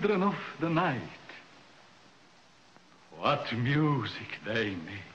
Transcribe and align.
Children 0.00 0.22
of 0.22 0.36
the 0.60 0.70
night. 0.70 1.00
What 3.18 3.52
music 3.52 4.38
they 4.46 4.76
make. 4.86 5.08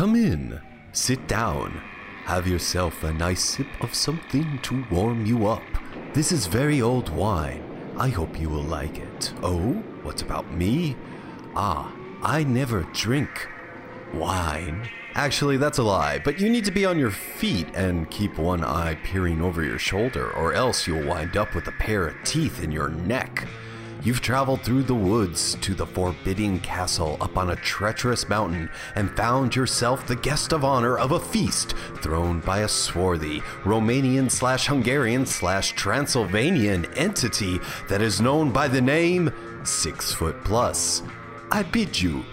Come 0.00 0.16
in, 0.16 0.58
sit 0.92 1.28
down, 1.28 1.72
have 2.24 2.48
yourself 2.48 3.04
a 3.04 3.12
nice 3.12 3.44
sip 3.44 3.66
of 3.82 3.94
something 3.94 4.58
to 4.62 4.86
warm 4.90 5.26
you 5.26 5.46
up. 5.46 5.62
This 6.14 6.32
is 6.32 6.46
very 6.46 6.80
old 6.80 7.10
wine. 7.10 7.62
I 7.98 8.08
hope 8.08 8.40
you 8.40 8.48
will 8.48 8.62
like 8.62 8.96
it. 8.96 9.34
Oh, 9.42 9.72
what 10.02 10.22
about 10.22 10.54
me? 10.54 10.96
Ah, 11.54 11.94
I 12.22 12.44
never 12.44 12.84
drink 12.94 13.46
wine. 14.14 14.88
Actually, 15.16 15.58
that's 15.58 15.76
a 15.76 15.82
lie, 15.82 16.18
but 16.18 16.40
you 16.40 16.48
need 16.48 16.64
to 16.64 16.70
be 16.70 16.86
on 16.86 16.98
your 16.98 17.10
feet 17.10 17.68
and 17.74 18.10
keep 18.10 18.38
one 18.38 18.64
eye 18.64 18.94
peering 19.04 19.42
over 19.42 19.62
your 19.62 19.78
shoulder, 19.78 20.30
or 20.30 20.54
else 20.54 20.86
you'll 20.86 21.06
wind 21.06 21.36
up 21.36 21.54
with 21.54 21.68
a 21.68 21.72
pair 21.72 22.08
of 22.08 22.16
teeth 22.24 22.62
in 22.62 22.72
your 22.72 22.88
neck. 22.88 23.46
You've 24.02 24.22
traveled 24.22 24.62
through 24.62 24.84
the 24.84 24.94
woods 24.94 25.56
to 25.60 25.74
the 25.74 25.84
forbidding 25.84 26.60
castle 26.60 27.18
up 27.20 27.36
on 27.36 27.50
a 27.50 27.56
treacherous 27.56 28.26
mountain 28.30 28.70
and 28.94 29.14
found 29.14 29.54
yourself 29.54 30.06
the 30.06 30.16
guest 30.16 30.54
of 30.54 30.64
honor 30.64 30.98
of 30.98 31.12
a 31.12 31.20
feast 31.20 31.74
thrown 32.00 32.40
by 32.40 32.60
a 32.60 32.68
swarthy 32.68 33.40
Romanian 33.62 34.30
slash 34.30 34.68
Hungarian 34.68 35.26
slash 35.26 35.72
Transylvanian 35.72 36.86
entity 36.94 37.60
that 37.90 38.00
is 38.00 38.22
known 38.22 38.50
by 38.50 38.68
the 38.68 38.80
name 38.80 39.30
Six 39.64 40.14
Foot 40.14 40.44
Plus. 40.44 41.02
I 41.50 41.62
bid 41.62 42.00
you 42.00 42.24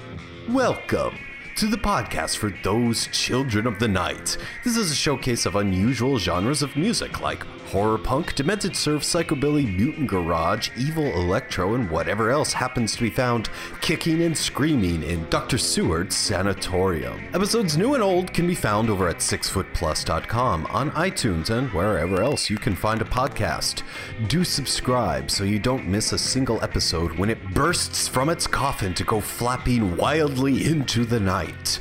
welcome 0.47 1.17
to 1.57 1.67
the 1.67 1.75
podcast 1.75 2.37
for 2.37 2.53
those 2.63 3.07
children 3.07 3.67
of 3.67 3.77
the 3.79 3.89
night. 3.89 4.37
This 4.63 4.77
is 4.77 4.89
a 4.89 4.95
showcase 4.95 5.45
of 5.45 5.57
unusual 5.57 6.17
genres 6.17 6.61
of 6.61 6.77
music 6.77 7.19
like 7.19 7.43
horror 7.67 7.97
punk, 7.97 8.35
demented 8.35 8.75
surf, 8.75 9.03
psychobilly, 9.03 9.65
mutant 9.75 10.07
garage, 10.07 10.69
evil 10.77 11.05
electro, 11.05 11.75
and 11.75 11.89
whatever 11.89 12.29
else 12.29 12.53
happens 12.53 12.95
to 12.95 13.01
be 13.01 13.09
found 13.09 13.49
kicking 13.81 14.21
and 14.23 14.37
screaming 14.37 15.03
in 15.03 15.29
Dr. 15.29 15.57
Seward's 15.57 16.15
Sanatorium. 16.15 17.23
Episodes 17.33 17.77
new 17.77 17.93
and 17.93 18.03
old 18.03 18.33
can 18.33 18.47
be 18.47 18.55
found 18.55 18.89
over 18.89 19.07
at 19.07 19.17
sixfootplus.com, 19.17 20.65
on 20.67 20.91
iTunes, 20.91 21.49
and 21.49 21.69
wherever 21.71 22.21
else 22.21 22.49
you 22.49 22.57
can 22.57 22.75
find 22.75 23.01
a 23.01 23.05
podcast. 23.05 23.83
Do 24.27 24.43
subscribe 24.43 25.29
so 25.29 25.43
you 25.43 25.59
don't 25.59 25.87
miss 25.87 26.13
a 26.13 26.17
single 26.17 26.61
episode 26.63 27.11
when 27.17 27.29
it 27.29 27.53
bursts 27.53 28.07
from 28.07 28.29
its 28.29 28.47
coffin 28.47 28.93
to 28.93 29.03
go 29.03 29.19
flapping 29.19 29.97
wildly 29.97 30.65
into 30.65 31.05
the 31.05 31.19
night. 31.19 31.79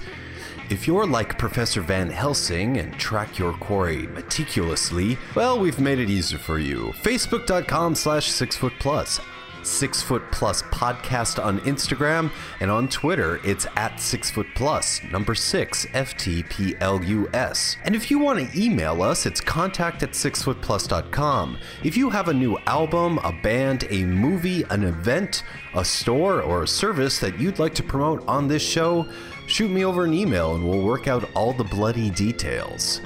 If 0.68 0.88
you're 0.88 1.06
like 1.06 1.38
Professor 1.38 1.80
Van 1.80 2.10
Helsing 2.10 2.78
and 2.78 2.92
track 2.98 3.38
your 3.38 3.52
quarry 3.52 4.08
meticulously, 4.08 5.16
well, 5.36 5.60
we've 5.60 5.78
made 5.78 6.00
it 6.00 6.10
easier 6.10 6.40
for 6.40 6.58
you. 6.58 6.92
Facebook.com 7.02 7.94
slash 7.94 8.28
sixfootplus. 8.28 9.20
Six 9.62 10.02
Foot 10.02 10.22
Plus 10.30 10.62
Podcast 10.62 11.44
on 11.44 11.60
Instagram, 11.60 12.30
and 12.60 12.70
on 12.70 12.88
Twitter, 12.88 13.40
it's 13.44 13.66
at 13.76 14.00
Six 14.00 14.30
Foot 14.30 14.46
Plus, 14.54 15.02
number 15.10 15.34
six, 15.34 15.86
FTPLUS. 15.86 17.76
And 17.84 17.96
if 17.96 18.10
you 18.10 18.20
want 18.20 18.38
to 18.38 18.60
email 18.60 19.02
us, 19.02 19.26
it's 19.26 19.40
contact 19.40 20.04
at 20.04 20.12
sixfootplus.com. 20.12 21.58
If 21.82 21.96
you 21.96 22.10
have 22.10 22.28
a 22.28 22.34
new 22.34 22.56
album, 22.66 23.18
a 23.24 23.32
band, 23.32 23.86
a 23.90 24.04
movie, 24.04 24.62
an 24.70 24.84
event, 24.84 25.42
a 25.74 25.84
store, 25.84 26.42
or 26.42 26.62
a 26.62 26.68
service 26.68 27.18
that 27.18 27.40
you'd 27.40 27.58
like 27.58 27.74
to 27.74 27.82
promote 27.82 28.26
on 28.28 28.46
this 28.46 28.62
show, 28.62 29.08
shoot 29.46 29.70
me 29.70 29.84
over 29.84 30.04
an 30.04 30.12
email 30.12 30.54
and 30.54 30.68
we'll 30.68 30.82
work 30.82 31.08
out 31.08 31.28
all 31.34 31.52
the 31.52 31.64
bloody 31.64 32.10
details. 32.10 33.00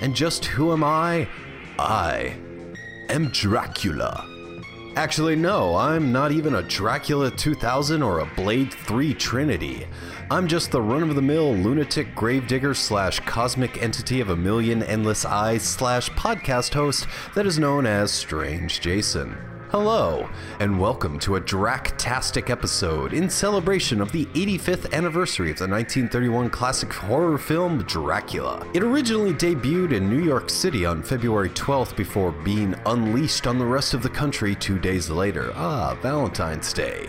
And 0.00 0.14
just 0.14 0.44
who 0.44 0.72
am 0.72 0.82
I? 0.82 1.28
I 1.78 2.36
am 3.08 3.28
Dracula. 3.28 4.28
Actually, 4.94 5.36
no, 5.36 5.74
I'm 5.74 6.12
not 6.12 6.32
even 6.32 6.56
a 6.56 6.62
Dracula 6.62 7.30
2000 7.30 8.02
or 8.02 8.18
a 8.18 8.26
Blade 8.36 8.72
3 8.72 9.14
Trinity. 9.14 9.86
I'm 10.30 10.46
just 10.46 10.70
the 10.70 10.82
run 10.82 11.02
of 11.02 11.14
the 11.14 11.22
mill 11.22 11.54
lunatic 11.54 12.14
gravedigger 12.14 12.74
slash 12.74 13.20
cosmic 13.20 13.82
entity 13.82 14.20
of 14.20 14.28
a 14.28 14.36
million 14.36 14.82
endless 14.82 15.24
eyes 15.24 15.62
slash 15.62 16.10
podcast 16.10 16.74
host 16.74 17.06
that 17.34 17.46
is 17.46 17.58
known 17.58 17.86
as 17.86 18.10
Strange 18.10 18.80
Jason. 18.82 19.51
Hello, 19.72 20.28
and 20.60 20.78
welcome 20.78 21.18
to 21.20 21.36
a 21.36 21.40
Dractastic 21.40 22.50
episode 22.50 23.14
in 23.14 23.30
celebration 23.30 24.02
of 24.02 24.12
the 24.12 24.26
85th 24.26 24.92
anniversary 24.92 25.50
of 25.50 25.56
the 25.56 25.66
1931 25.66 26.50
classic 26.50 26.92
horror 26.92 27.38
film 27.38 27.82
Dracula. 27.84 28.66
It 28.74 28.82
originally 28.82 29.32
debuted 29.32 29.92
in 29.92 30.10
New 30.10 30.22
York 30.22 30.50
City 30.50 30.84
on 30.84 31.02
February 31.02 31.48
12th 31.48 31.96
before 31.96 32.32
being 32.32 32.74
unleashed 32.84 33.46
on 33.46 33.58
the 33.58 33.64
rest 33.64 33.94
of 33.94 34.02
the 34.02 34.10
country 34.10 34.54
two 34.54 34.78
days 34.78 35.08
later. 35.08 35.52
Ah, 35.54 35.96
Valentine's 36.02 36.70
Day. 36.74 37.08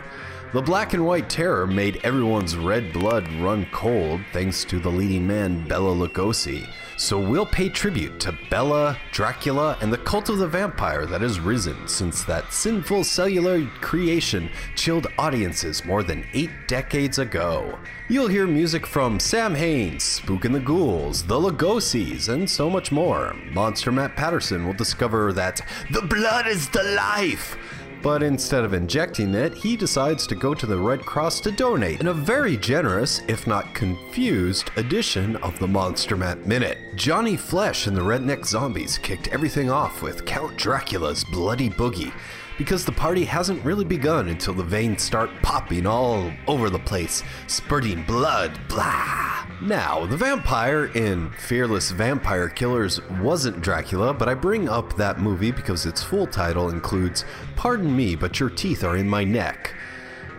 The 0.53 0.61
black 0.61 0.93
and 0.93 1.05
white 1.05 1.29
terror 1.29 1.67
made 1.67 1.99
everyone's 2.05 2.55
red 2.55 2.93
blood 2.93 3.27
run 3.41 3.67
cold 3.73 4.21
thanks 4.31 4.63
to 4.65 4.79
the 4.79 4.87
leading 4.87 5.27
man 5.27 5.67
Bela 5.67 5.93
Lugosi. 5.93 6.65
So 7.03 7.19
we'll 7.19 7.45
pay 7.45 7.67
tribute 7.67 8.17
to 8.21 8.37
Bela, 8.49 8.97
Dracula, 9.11 9.77
and 9.81 9.91
the 9.91 9.97
cult 9.97 10.29
of 10.29 10.37
the 10.37 10.47
vampire 10.47 11.05
that 11.05 11.19
has 11.19 11.37
risen 11.37 11.85
since 11.85 12.23
that 12.23 12.53
sinful 12.53 13.03
cellular 13.03 13.65
creation 13.81 14.49
chilled 14.77 15.07
audiences 15.17 15.83
more 15.83 16.01
than 16.01 16.25
eight 16.31 16.51
decades 16.69 17.19
ago. 17.19 17.77
You'll 18.07 18.29
hear 18.29 18.47
music 18.47 18.87
from 18.87 19.19
Sam 19.19 19.53
Haines, 19.53 20.01
Spook 20.01 20.45
and 20.45 20.55
the 20.55 20.61
Ghouls, 20.61 21.23
the 21.23 21.35
Lugosis, 21.35 22.29
and 22.29 22.49
so 22.49 22.69
much 22.69 22.89
more. 22.89 23.35
Monster 23.51 23.91
Matt 23.91 24.15
Patterson 24.15 24.65
will 24.65 24.71
discover 24.71 25.33
that 25.33 25.59
the 25.91 26.03
blood 26.03 26.47
is 26.47 26.69
the 26.69 26.83
life. 26.83 27.57
But 28.03 28.21
instead 28.21 28.65
of 28.65 28.73
injecting 28.73 29.33
it, 29.33 29.53
he 29.53 29.77
decides 29.77 30.27
to 30.27 30.35
go 30.35 30.53
to 30.53 30.65
the 30.65 30.77
Red 30.77 31.05
Cross 31.05 31.39
to 31.41 31.51
donate 31.51 32.01
in 32.01 32.07
a 32.07 32.13
very 32.13 32.57
generous, 32.57 33.21
if 33.29 33.47
not 33.47 33.73
confused, 33.73 34.71
edition 34.75 35.37
of 35.37 35.57
the 35.57 35.69
Monster 35.69 36.17
Matt 36.17 36.45
Minute. 36.45 36.77
Johnny 36.95 37.37
Flesh 37.37 37.87
and 37.87 37.95
the 37.95 38.01
Redneck 38.01 38.45
Zombies 38.45 38.97
kicked 38.97 39.29
everything 39.29 39.71
off 39.71 40.01
with 40.01 40.25
Count 40.25 40.57
Dracula's 40.57 41.23
Bloody 41.23 41.69
Boogie. 41.69 42.11
Because 42.57 42.85
the 42.85 42.91
party 42.91 43.25
hasn't 43.25 43.63
really 43.65 43.85
begun 43.85 44.29
until 44.29 44.53
the 44.53 44.63
veins 44.63 45.01
start 45.01 45.29
popping 45.41 45.87
all 45.87 46.31
over 46.47 46.69
the 46.69 46.79
place, 46.79 47.23
spurting 47.47 48.03
blood, 48.03 48.59
blah. 48.69 49.45
Now, 49.61 50.05
the 50.05 50.17
vampire 50.17 50.85
in 50.85 51.31
Fearless 51.31 51.91
Vampire 51.91 52.49
Killers 52.49 53.01
wasn't 53.21 53.61
Dracula, 53.61 54.13
but 54.13 54.27
I 54.27 54.33
bring 54.33 54.67
up 54.67 54.95
that 54.97 55.19
movie 55.19 55.51
because 55.51 55.85
its 55.85 56.03
full 56.03 56.27
title 56.27 56.69
includes 56.69 57.25
Pardon 57.55 57.95
me, 57.95 58.15
but 58.15 58.39
your 58.39 58.49
teeth 58.49 58.83
are 58.83 58.97
in 58.97 59.09
my 59.09 59.23
neck. 59.23 59.73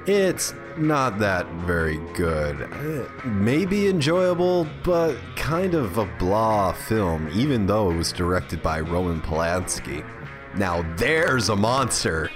It's 0.06 0.52
not 0.76 1.18
that 1.20 1.46
very 1.64 1.96
good. 2.12 2.60
Uh, 2.62 3.08
maybe 3.24 3.88
enjoyable, 3.88 4.66
but 4.82 5.16
kind 5.36 5.74
of 5.74 5.96
a 5.96 6.04
blah 6.18 6.72
film, 6.72 7.30
even 7.32 7.66
though 7.66 7.90
it 7.90 7.96
was 7.96 8.12
directed 8.12 8.62
by 8.62 8.80
Roman 8.80 9.22
Polanski. 9.22 10.04
Now 10.56 10.82
there's 10.96 11.48
a 11.48 11.56
monster. 11.56 12.30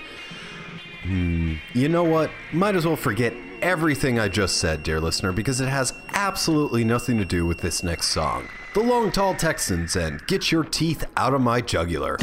Hmm, 1.03 1.55
you 1.75 1.89
know 1.89 2.05
what? 2.05 2.31
Might 2.53 2.75
as 2.75 2.87
well 2.87 2.97
forget 2.97 3.33
everything 3.63 4.19
I 4.19 4.29
just 4.29 4.59
said, 4.59 4.83
dear 4.83 5.01
listener, 5.01 5.33
because 5.33 5.61
it 5.61 5.69
has 5.69 5.93
absolutely 6.13 6.85
nothing 6.85 7.19
to 7.19 7.25
do 7.25 7.47
with 7.47 7.59
this 7.59 7.83
next 7.83 8.09
song. 8.09 8.49
The 8.75 8.81
Long 8.81 9.11
Tall 9.11 9.35
Texans 9.35 9.97
and 9.97 10.25
Get 10.27 10.53
Your 10.53 10.65
Teeth 10.65 11.05
Out 11.17 11.35
of 11.35 11.41
My 11.41 11.61
Jugular. 11.61 12.19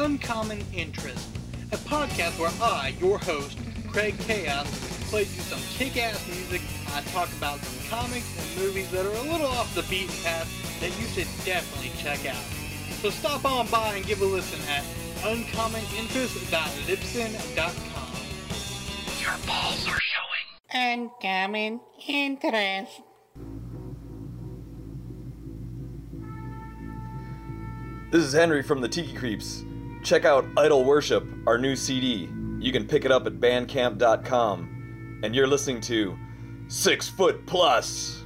Uncommon 0.00 0.64
Interest, 0.72 1.28
a 1.72 1.76
podcast 1.76 2.38
where 2.38 2.50
I, 2.62 2.94
your 2.98 3.18
host, 3.18 3.58
Craig 3.86 4.18
Chaos, 4.20 4.66
plays 5.10 5.36
you 5.36 5.42
some 5.42 5.60
kick-ass 5.76 6.26
music. 6.26 6.62
I 6.94 7.02
talk 7.12 7.28
about 7.36 7.58
some 7.58 7.90
comics 7.90 8.24
and 8.38 8.46
movies 8.64 8.90
that 8.92 9.04
are 9.04 9.10
a 9.10 9.22
little 9.30 9.48
off 9.48 9.74
the 9.74 9.82
beaten 9.82 10.14
path 10.22 10.48
that 10.80 10.98
you 10.98 11.06
should 11.08 11.28
definitely 11.44 11.90
check 11.98 12.24
out. 12.24 12.42
So 13.02 13.10
stop 13.10 13.44
on 13.44 13.66
by 13.66 13.96
and 13.96 14.06
give 14.06 14.22
a 14.22 14.24
listen 14.24 14.58
at 14.70 14.84
uncommoninterest.libsyn.com. 15.20 18.16
Your 19.20 19.36
balls 19.46 19.86
are 19.86 20.00
showing. 20.00 20.46
Uncommon 20.72 21.78
Interest. 22.08 23.02
This 28.10 28.24
is 28.24 28.32
Henry 28.32 28.62
from 28.62 28.80
the 28.80 28.88
Tiki 28.88 29.12
Creeps. 29.12 29.66
Check 30.02 30.24
out 30.24 30.46
Idol 30.56 30.84
Worship, 30.84 31.26
our 31.46 31.58
new 31.58 31.76
CD. 31.76 32.28
You 32.58 32.72
can 32.72 32.86
pick 32.86 33.04
it 33.04 33.12
up 33.12 33.26
at 33.26 33.34
bandcamp.com. 33.34 35.20
And 35.22 35.34
you're 35.34 35.46
listening 35.46 35.80
to 35.82 36.16
Six 36.68 37.08
Foot 37.08 37.44
Plus. 37.46 38.19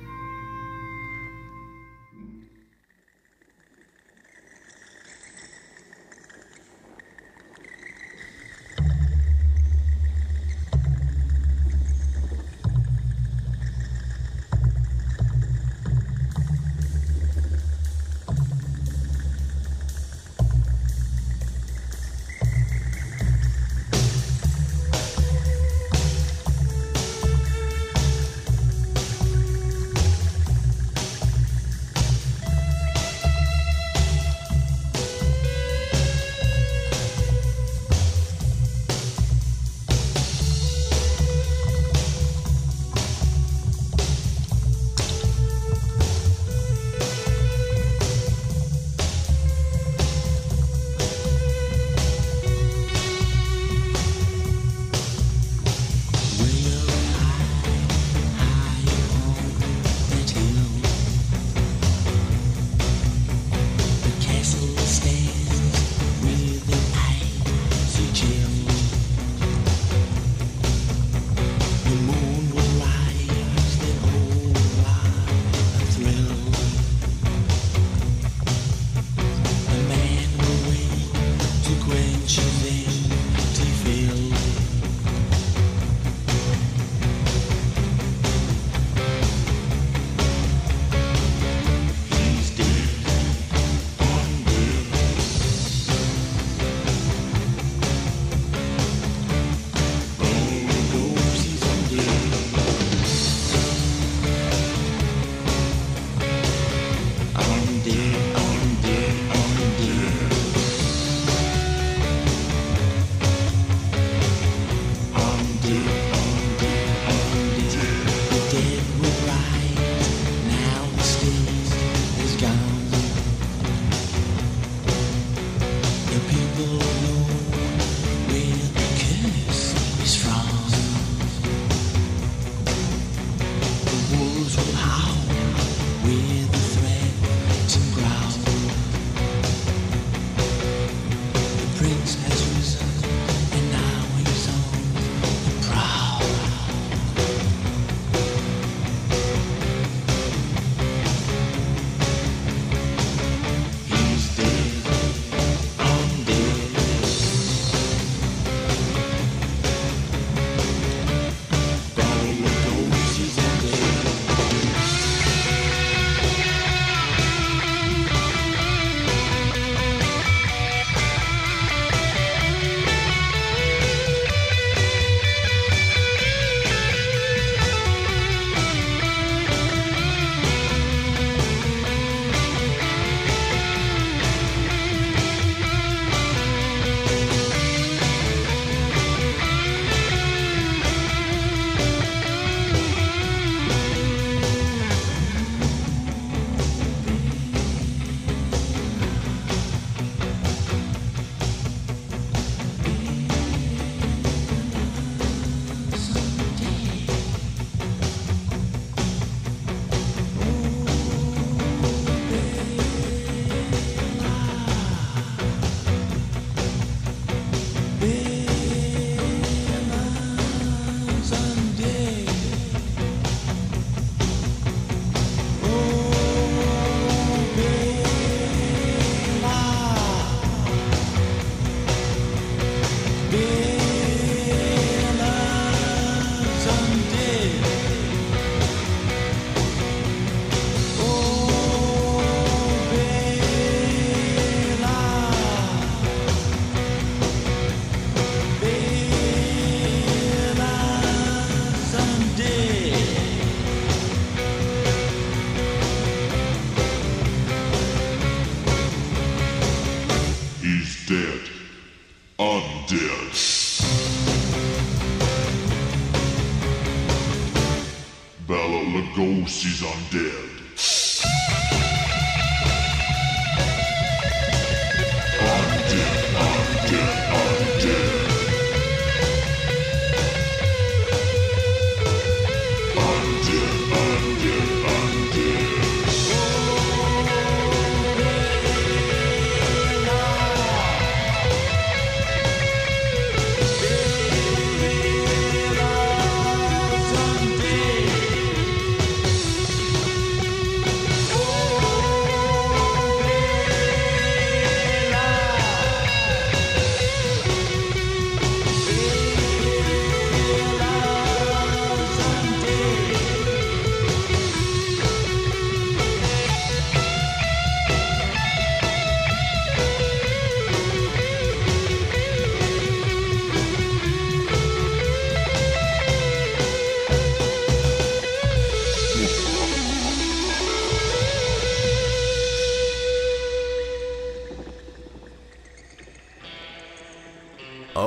Lugosi's 269.45 269.83
undead. 269.83 270.44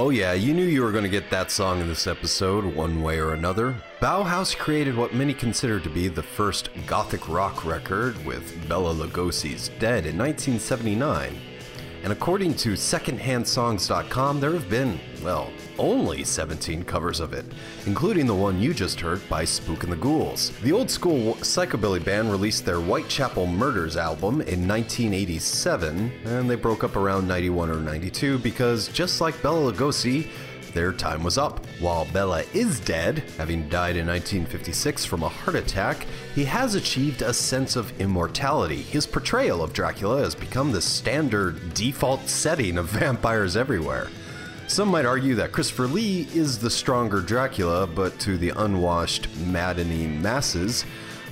Oh, 0.08 0.10
yeah, 0.10 0.32
you 0.32 0.54
knew 0.54 0.64
you 0.64 0.84
were 0.84 0.94
going 0.94 1.04
to 1.04 1.10
get 1.10 1.30
that 1.32 1.52
song 1.52 1.82
in 1.82 1.90
this 1.90 2.08
episode, 2.08 2.64
one 2.64 3.02
way 3.02 3.20
or 3.20 3.34
another. 3.34 3.76
Bauhaus 4.00 4.58
created 4.58 4.96
what 4.96 5.14
many 5.14 5.34
consider 5.34 5.82
to 5.82 5.90
be 5.90 6.08
the 6.08 6.24
first 6.24 6.70
gothic 6.86 7.28
rock 7.28 7.66
record 7.66 8.26
with 8.26 8.70
Bela 8.70 8.94
Lugosi's 8.94 9.68
Dead 9.80 10.06
in 10.06 10.18
1979. 10.18 11.47
And 12.04 12.14
according 12.14 12.54
to 12.56 12.74
SecondHandSongs.com, 12.74 14.40
there 14.40 14.54
have 14.54 14.70
been, 14.70 15.00
well, 15.24 15.52
only 15.78 16.24
17 16.24 16.84
covers 16.84 17.20
of 17.20 17.34
it, 17.34 17.46
including 17.86 18.26
the 18.26 18.34
one 18.34 18.60
you 18.60 18.74
just 18.74 19.00
heard 19.00 19.28
by 19.30 19.44
Spook 19.44 19.84
and 19.84 19.92
the 19.92 19.98
Ghouls. 19.98 20.52
The 20.62 20.72
old 20.72 20.90
school 20.90 21.36
psychobilly 21.36 22.04
band 22.04 22.32
released 22.32 22.66
their 22.66 22.80
Whitechapel 22.80 23.48
Murders 23.48 23.98
album 23.98 24.42
in 24.42 24.68
1987, 24.68 26.12
and 26.26 26.50
they 26.50 26.56
broke 26.56 26.84
up 26.84 26.96
around 26.96 27.28
91 27.28 27.70
or 27.70 27.80
92 27.80 28.40
because, 28.40 28.88
just 28.90 29.20
like 29.22 29.42
Bela 29.42 29.72
Lugosi, 29.72 30.28
their 30.74 30.94
time 30.94 31.24
was 31.24 31.38
up. 31.38 31.66
While 31.80 32.06
Bela 32.14 32.44
is 32.54 32.80
dead, 32.80 33.24
having 33.38 33.68
died 33.70 33.98
in 33.98 34.06
1956 34.08 35.06
from 35.06 35.24
a 35.24 35.30
heart 35.30 35.56
attack, 35.56 36.06
he 36.38 36.46
has 36.46 36.76
achieved 36.76 37.24
a 37.24 37.34
sense 37.34 37.76
of 37.76 38.00
immortality. 38.00 38.84
His 38.84 39.08
portrayal 39.08 39.64
of 39.64 39.74
Dracula 39.74 40.20
has 40.20 40.36
become 40.36 40.72
the 40.72 40.84
standard 40.84 41.74
default 41.74 42.30
setting 42.30 42.78
of 42.78 42.86
vampires 42.92 43.58
everywhere. 43.58 44.08
Some 44.68 44.90
might 44.90 45.08
argue 45.08 45.34
that 45.34 45.52
Christopher 45.52 45.88
Lee 45.88 46.28
is 46.36 46.60
the 46.60 46.70
stronger 46.70 47.22
Dracula, 47.22 47.88
but 47.88 48.20
to 48.20 48.38
the 48.38 48.52
unwashed, 48.56 49.36
maddening 49.48 50.22
masses, 50.22 50.86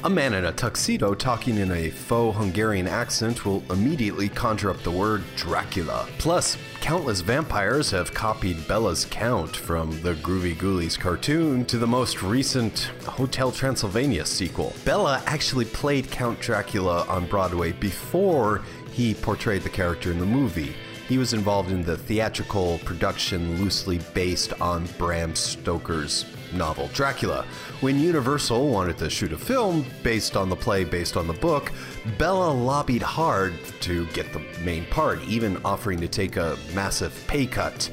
a 0.05 0.09
man 0.09 0.35
in 0.35 0.45
a 0.45 0.51
tuxedo 0.51 1.15
talking 1.15 1.57
in 1.57 1.71
a 1.71 1.89
faux 1.89 2.37
Hungarian 2.37 2.87
accent 2.87 3.43
will 3.43 3.63
immediately 3.71 4.29
conjure 4.29 4.69
up 4.69 4.77
the 4.83 4.91
word 4.91 5.23
Dracula. 5.35 6.07
Plus, 6.19 6.59
countless 6.79 7.21
vampires 7.21 7.89
have 7.89 8.13
copied 8.13 8.67
Bela's 8.67 9.05
count 9.05 9.55
from 9.55 9.99
the 10.03 10.13
Groovy 10.13 10.55
Ghoulies 10.57 10.99
cartoon 10.99 11.65
to 11.65 11.79
the 11.79 11.87
most 11.87 12.21
recent 12.21 12.91
Hotel 13.07 13.51
Transylvania 13.51 14.27
sequel. 14.27 14.75
Bela 14.85 15.23
actually 15.25 15.65
played 15.65 16.11
Count 16.11 16.39
Dracula 16.39 17.03
on 17.09 17.25
Broadway 17.25 17.71
before 17.71 18.61
he 18.91 19.15
portrayed 19.15 19.63
the 19.63 19.69
character 19.69 20.11
in 20.11 20.19
the 20.19 20.25
movie. 20.27 20.75
He 21.07 21.17
was 21.17 21.33
involved 21.33 21.71
in 21.71 21.83
the 21.83 21.97
theatrical 21.97 22.79
production 22.85 23.59
loosely 23.59 23.99
based 24.13 24.53
on 24.61 24.85
Bram 24.99 25.35
Stoker's 25.35 26.25
novel 26.53 26.89
Dracula. 26.93 27.45
When 27.85 27.99
Universal 27.99 28.69
wanted 28.69 28.97
to 28.97 29.11
shoot 29.11 29.31
a 29.31 29.37
film 29.37 29.85
based 30.01 30.35
on 30.35 30.49
the 30.49 30.55
play 30.55 30.83
based 30.83 31.15
on 31.15 31.27
the 31.27 31.33
book, 31.33 31.71
Bela 32.17 32.51
lobbied 32.51 33.03
hard 33.03 33.53
to 33.81 34.07
get 34.07 34.33
the 34.33 34.41
main 34.63 34.87
part, 34.87 35.21
even 35.25 35.63
offering 35.63 36.01
to 36.01 36.07
take 36.07 36.35
a 36.35 36.57
massive 36.73 37.13
pay 37.27 37.45
cut. 37.45 37.91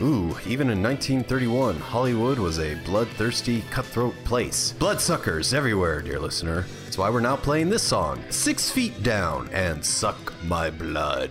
Ooh, 0.00 0.36
even 0.44 0.70
in 0.70 0.82
1931, 0.82 1.76
Hollywood 1.76 2.40
was 2.40 2.58
a 2.58 2.74
bloodthirsty, 2.84 3.62
cutthroat 3.70 4.16
place. 4.24 4.72
Bloodsuckers 4.80 5.54
everywhere, 5.54 6.02
dear 6.02 6.18
listener. 6.18 6.66
That's 6.82 6.98
why 6.98 7.08
we're 7.08 7.20
now 7.20 7.36
playing 7.36 7.70
this 7.70 7.84
song, 7.84 8.24
Six 8.28 8.72
Feet 8.72 9.04
Down 9.04 9.48
and 9.52 9.84
Suck 9.84 10.34
My 10.42 10.68
Blood. 10.68 11.30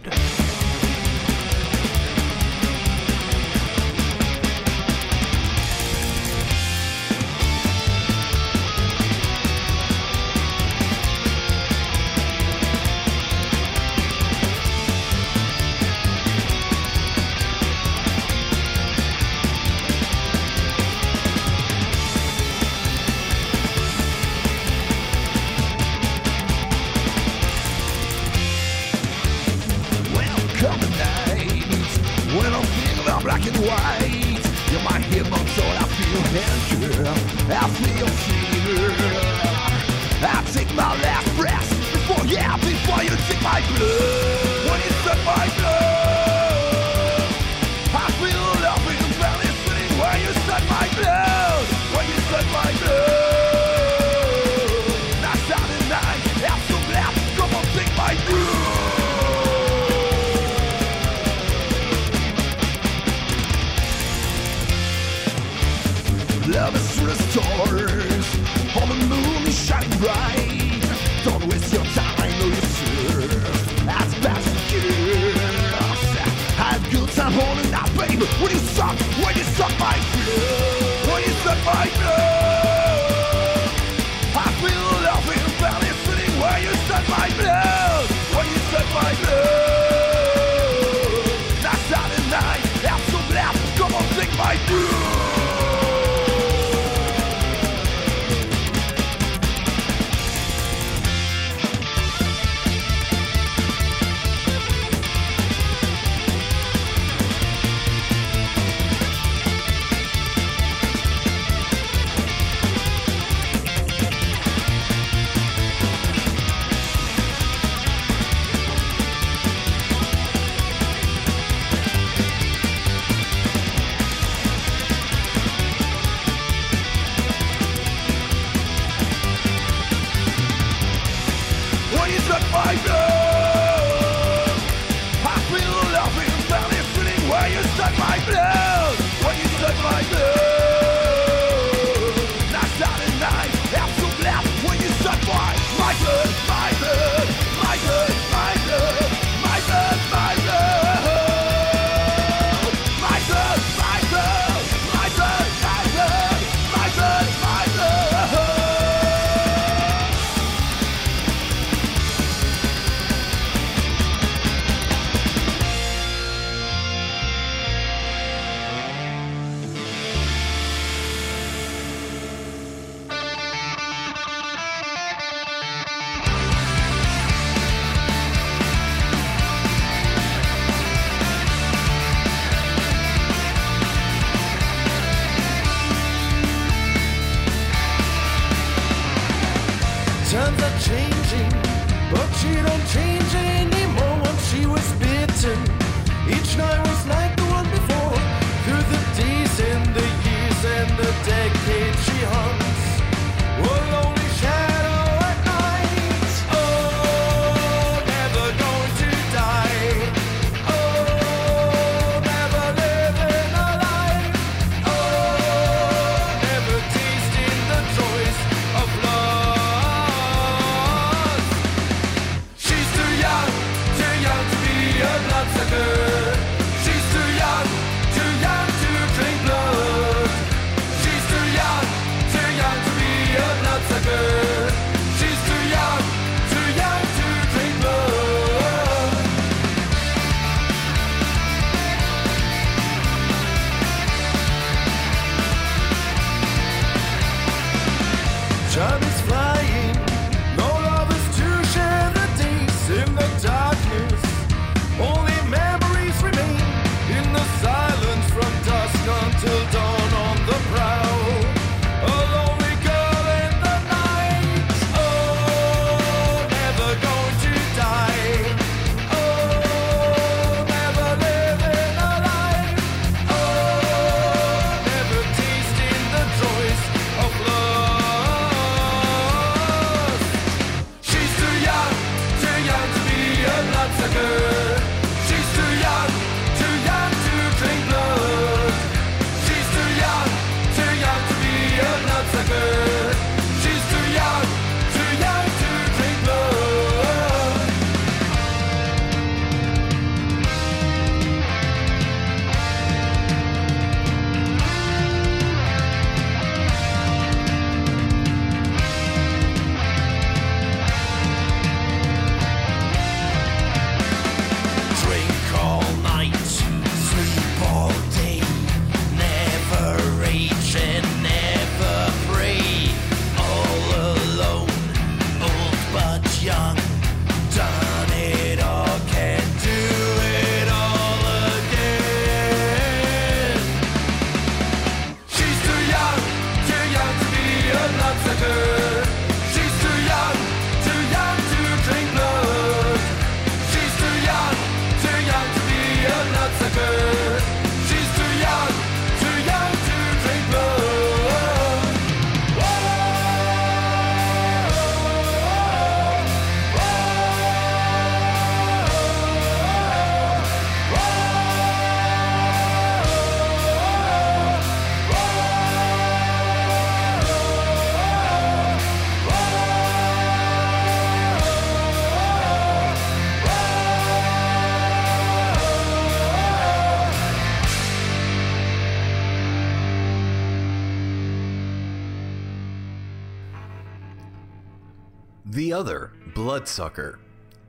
The 385.51 385.73
other 385.73 386.13
bloodsucker. 386.33 387.19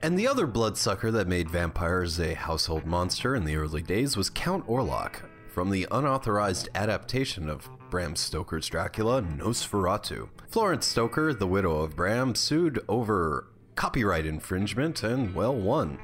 And 0.03 0.17
the 0.17 0.29
other 0.29 0.47
bloodsucker 0.47 1.11
that 1.11 1.27
made 1.27 1.51
vampires 1.51 2.21
a 2.21 2.35
household 2.35 2.87
monster 2.87 3.35
in 3.35 3.45
the 3.45 3.57
early 3.57 3.83
days 3.83 4.17
was 4.17 4.31
Count 4.31 4.65
Orlok, 4.69 5.17
from 5.49 5.69
the 5.69 5.89
unauthorized 5.91 6.69
adaptation 6.77 7.51
of 7.51 7.69
Bram 7.91 8.15
Stoker's 8.15 8.69
Dracula, 8.69 9.21
Nosferatu. 9.23 10.29
Florence 10.47 10.87
Stoker, 10.87 11.35
the 11.35 11.49
widow 11.49 11.81
of 11.81 11.97
Bram, 11.97 12.37
sued 12.37 12.79
over 12.89 13.49
copyright 13.75 14.27
infringement 14.27 15.03
and, 15.03 15.35
well, 15.35 15.57
won, 15.57 15.99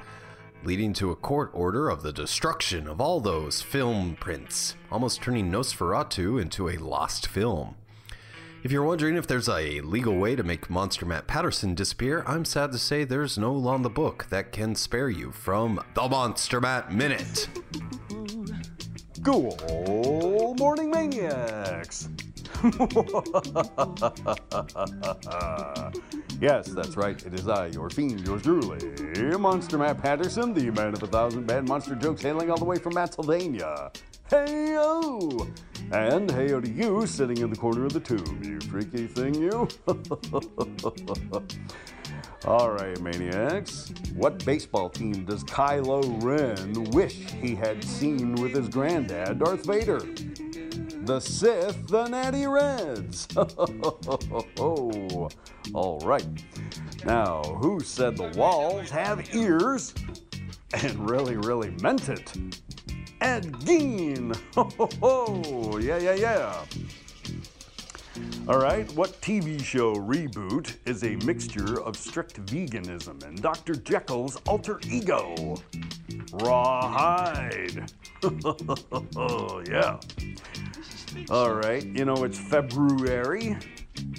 leading 0.65 0.91
to 0.95 1.11
a 1.11 1.15
court 1.15 1.49
order 1.53 1.87
of 1.87 2.03
the 2.03 2.11
destruction 2.11 2.89
of 2.89 2.99
all 2.99 3.21
those 3.21 3.61
film 3.61 4.17
prints, 4.19 4.75
almost 4.91 5.21
turning 5.21 5.49
Nosferatu 5.49 6.41
into 6.41 6.67
a 6.67 6.75
lost 6.75 7.27
film. 7.27 7.75
If 8.61 8.73
you're 8.73 8.83
wondering 8.83 9.15
if 9.15 9.25
there's 9.25 9.47
a 9.47 9.79
legal 9.81 10.17
way 10.17 10.35
to 10.35 10.43
make 10.43 10.69
Monster 10.69 11.05
Matt 11.05 11.27
Patterson 11.27 11.75
disappear, 11.75 12.25
I'm 12.27 12.43
sad 12.43 12.73
to 12.73 12.77
say 12.77 13.05
there's 13.05 13.37
no 13.37 13.53
law 13.53 13.75
in 13.75 13.83
the 13.83 13.89
book 13.89 14.27
that 14.31 14.51
can 14.51 14.75
spare 14.75 15.09
you 15.09 15.31
from 15.31 15.81
the 15.93 16.09
Monster 16.09 16.59
Matt 16.59 16.91
Minute. 16.91 17.47
Good 19.21 20.59
morning, 20.59 20.91
maniacs! 20.91 22.09
Yes, 26.41 26.67
that's 26.67 26.95
right. 26.95 27.21
It 27.25 27.33
is 27.33 27.49
I, 27.49 27.67
your 27.67 27.89
fiend, 27.89 28.25
yours 28.25 28.43
truly, 28.43 28.79
Monster 29.37 29.77
Matt 29.77 30.01
Patterson, 30.01 30.53
the 30.53 30.71
man 30.71 30.93
of 30.93 31.03
a 31.03 31.07
thousand 31.07 31.45
bad 31.45 31.67
monster 31.67 31.95
jokes, 31.95 32.21
hailing 32.21 32.49
all 32.49 32.57
the 32.57 32.63
way 32.63 32.77
from 32.77 32.93
Pennsylvania. 32.93 33.91
Hey-o! 34.29 35.49
And 35.91 36.29
hey-o 36.29 36.61
to 36.61 36.69
you, 36.69 37.07
sitting 37.07 37.37
in 37.37 37.49
the 37.49 37.55
corner 37.55 37.85
of 37.85 37.93
the 37.93 37.99
tomb, 37.99 38.41
you 38.43 38.59
freaky 38.69 39.07
thing, 39.07 39.33
you. 39.33 39.67
all 42.45 42.71
right, 42.71 42.99
maniacs. 43.01 43.91
What 44.13 44.45
baseball 44.45 44.89
team 44.89 45.25
does 45.25 45.43
Kylo 45.43 46.23
Ren 46.23 46.83
wish 46.91 47.13
he 47.13 47.55
had 47.55 47.83
seen 47.83 48.35
with 48.35 48.53
his 48.53 48.69
granddad, 48.69 49.39
Darth 49.39 49.65
Vader? 49.65 49.99
The 51.05 51.19
Sith, 51.19 51.87
the 51.87 52.07
Natty 52.07 52.45
Reds. 52.45 53.27
Oh, 54.61 55.29
all 55.73 55.99
right. 55.99 56.25
Now, 57.05 57.41
who 57.43 57.79
said 57.79 58.17
the 58.17 58.27
walls 58.37 58.89
have 58.89 59.33
ears 59.33 59.93
and 60.73 61.09
really, 61.09 61.37
really 61.37 61.71
meant 61.81 62.09
it? 62.09 62.33
Ed 63.21 63.51
Gein. 63.63 64.33
yeah, 65.83 65.97
yeah, 65.97 66.13
yeah. 66.13 66.65
All 68.47 68.59
right, 68.59 68.91
what 68.93 69.21
TV 69.21 69.63
show 69.63 69.95
reboot 69.95 70.75
is 70.85 71.03
a 71.03 71.15
mixture 71.17 71.81
of 71.81 71.95
strict 71.95 72.43
veganism 72.45 73.23
and 73.23 73.41
Dr. 73.41 73.75
Jekyll's 73.75 74.37
alter 74.47 74.79
ego? 74.89 75.55
Rawhide. 76.33 77.91
Oh 79.15 79.63
yeah. 79.69 79.97
All 81.29 81.53
right, 81.53 81.85
you 81.85 82.03
know, 82.03 82.25
it's 82.25 82.37
February. 82.37 83.55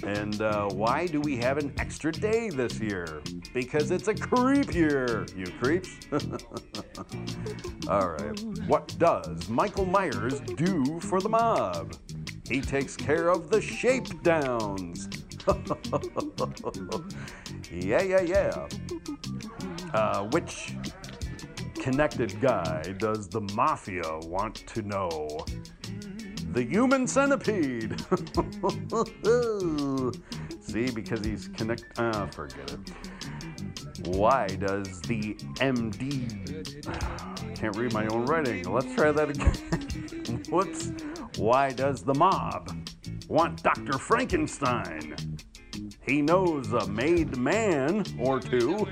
And 0.03 0.41
uh, 0.41 0.69
why 0.69 1.07
do 1.07 1.21
we 1.21 1.37
have 1.37 1.57
an 1.57 1.73
extra 1.77 2.11
day 2.11 2.49
this 2.49 2.79
year? 2.79 3.21
Because 3.53 3.91
it's 3.91 4.07
a 4.07 4.15
creep 4.15 4.73
year, 4.73 5.25
you 5.35 5.45
creeps. 5.59 5.89
All 7.87 8.09
right, 8.09 8.39
what 8.67 8.95
does 8.97 9.49
Michael 9.49 9.85
Myers 9.85 10.39
do 10.39 10.99
for 10.99 11.21
the 11.21 11.29
mob? 11.29 11.95
He 12.47 12.61
takes 12.61 12.97
care 12.97 13.29
of 13.29 13.49
the 13.49 13.61
shakedowns. 13.61 15.07
yeah, 17.71 18.01
yeah, 18.01 18.21
yeah. 18.21 18.67
Uh, 19.93 20.23
which 20.25 20.75
connected 21.75 22.39
guy 22.39 22.83
does 22.97 23.27
the 23.27 23.41
mafia 23.55 24.19
want 24.23 24.55
to 24.67 24.81
know? 24.83 25.45
The 26.51 26.63
human 26.63 27.07
centipede. 27.07 27.97
See, 30.61 30.91
because 30.91 31.25
he's 31.25 31.47
connect. 31.47 31.85
Ah, 31.97 32.25
forget 32.25 32.73
it. 32.73 34.07
Why 34.07 34.47
does 34.47 34.99
the 35.01 35.35
MD? 35.59 37.55
Can't 37.55 37.77
read 37.77 37.93
my 37.93 38.05
own 38.07 38.25
writing. 38.25 38.69
Let's 38.69 38.93
try 38.95 39.13
that 39.13 39.29
again. 39.29 40.43
Whoops. 40.49 40.91
Why 41.37 41.71
does 41.71 42.03
the 42.03 42.13
mob 42.13 42.69
want 43.29 43.63
Dr. 43.63 43.93
Frankenstein? 43.93 45.15
He 46.05 46.21
knows 46.21 46.73
a 46.73 46.85
made 46.87 47.37
man 47.37 48.03
or 48.19 48.41
two. 48.41 48.75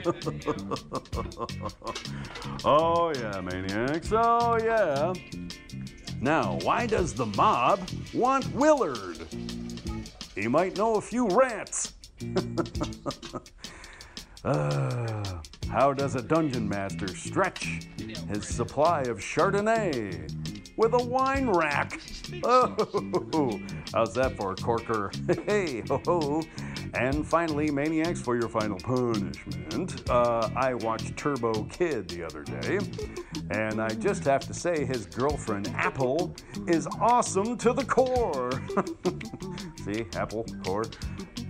oh, 2.63 3.12
yeah, 3.15 3.41
maniacs. 3.41 4.12
Oh, 4.13 4.58
yeah. 4.63 5.13
Now, 6.21 6.60
why 6.63 6.86
does 6.86 7.13
the 7.13 7.25
mob 7.25 7.79
want 8.13 8.53
Willard? 8.53 9.25
He 10.36 10.47
might 10.47 10.77
know 10.77 10.95
a 10.95 11.01
few 11.01 11.27
rats. 11.27 11.93
Uh, 14.45 15.41
how 15.69 15.91
does 15.91 16.15
a 16.15 16.21
dungeon 16.21 16.69
master 16.69 17.10
stretch 17.10 17.89
his 18.29 18.47
supply 18.47 19.01
of 19.01 19.19
Chardonnay? 19.19 20.48
With 20.80 20.94
a 20.94 21.04
wine 21.04 21.50
rack. 21.50 22.00
Oh, 22.42 23.60
how's 23.94 24.13
that 24.13 24.38
for 24.38 24.54
a 24.54 24.56
corker? 24.56 25.12
Hey, 25.46 25.84
ho, 25.89 26.02
ho. 26.06 26.42
And 26.94 27.28
finally, 27.28 27.70
Maniacs, 27.70 28.22
for 28.22 28.39
your 28.39 28.48
final 28.48 28.78
punishment. 28.78 30.10
Uh, 30.10 30.50
I 30.56 30.76
watched 30.76 31.18
Turbo 31.18 31.65
Kid 31.65 32.08
the 32.08 32.24
other 32.24 32.44
day, 32.44 32.80
and 33.52 33.82
I 33.82 33.89
just 33.89 34.24
have 34.24 34.48
to 34.48 34.54
say 34.54 34.86
his 34.86 35.06
girlfriend, 35.06 35.68
Apple, 35.76 36.34
is 36.65 36.88
awesome 37.02 37.58
to 37.58 37.74
the 37.74 37.84
core. 37.84 38.50
See, 39.84 40.06
Apple, 40.18 40.46
core. 40.63 40.86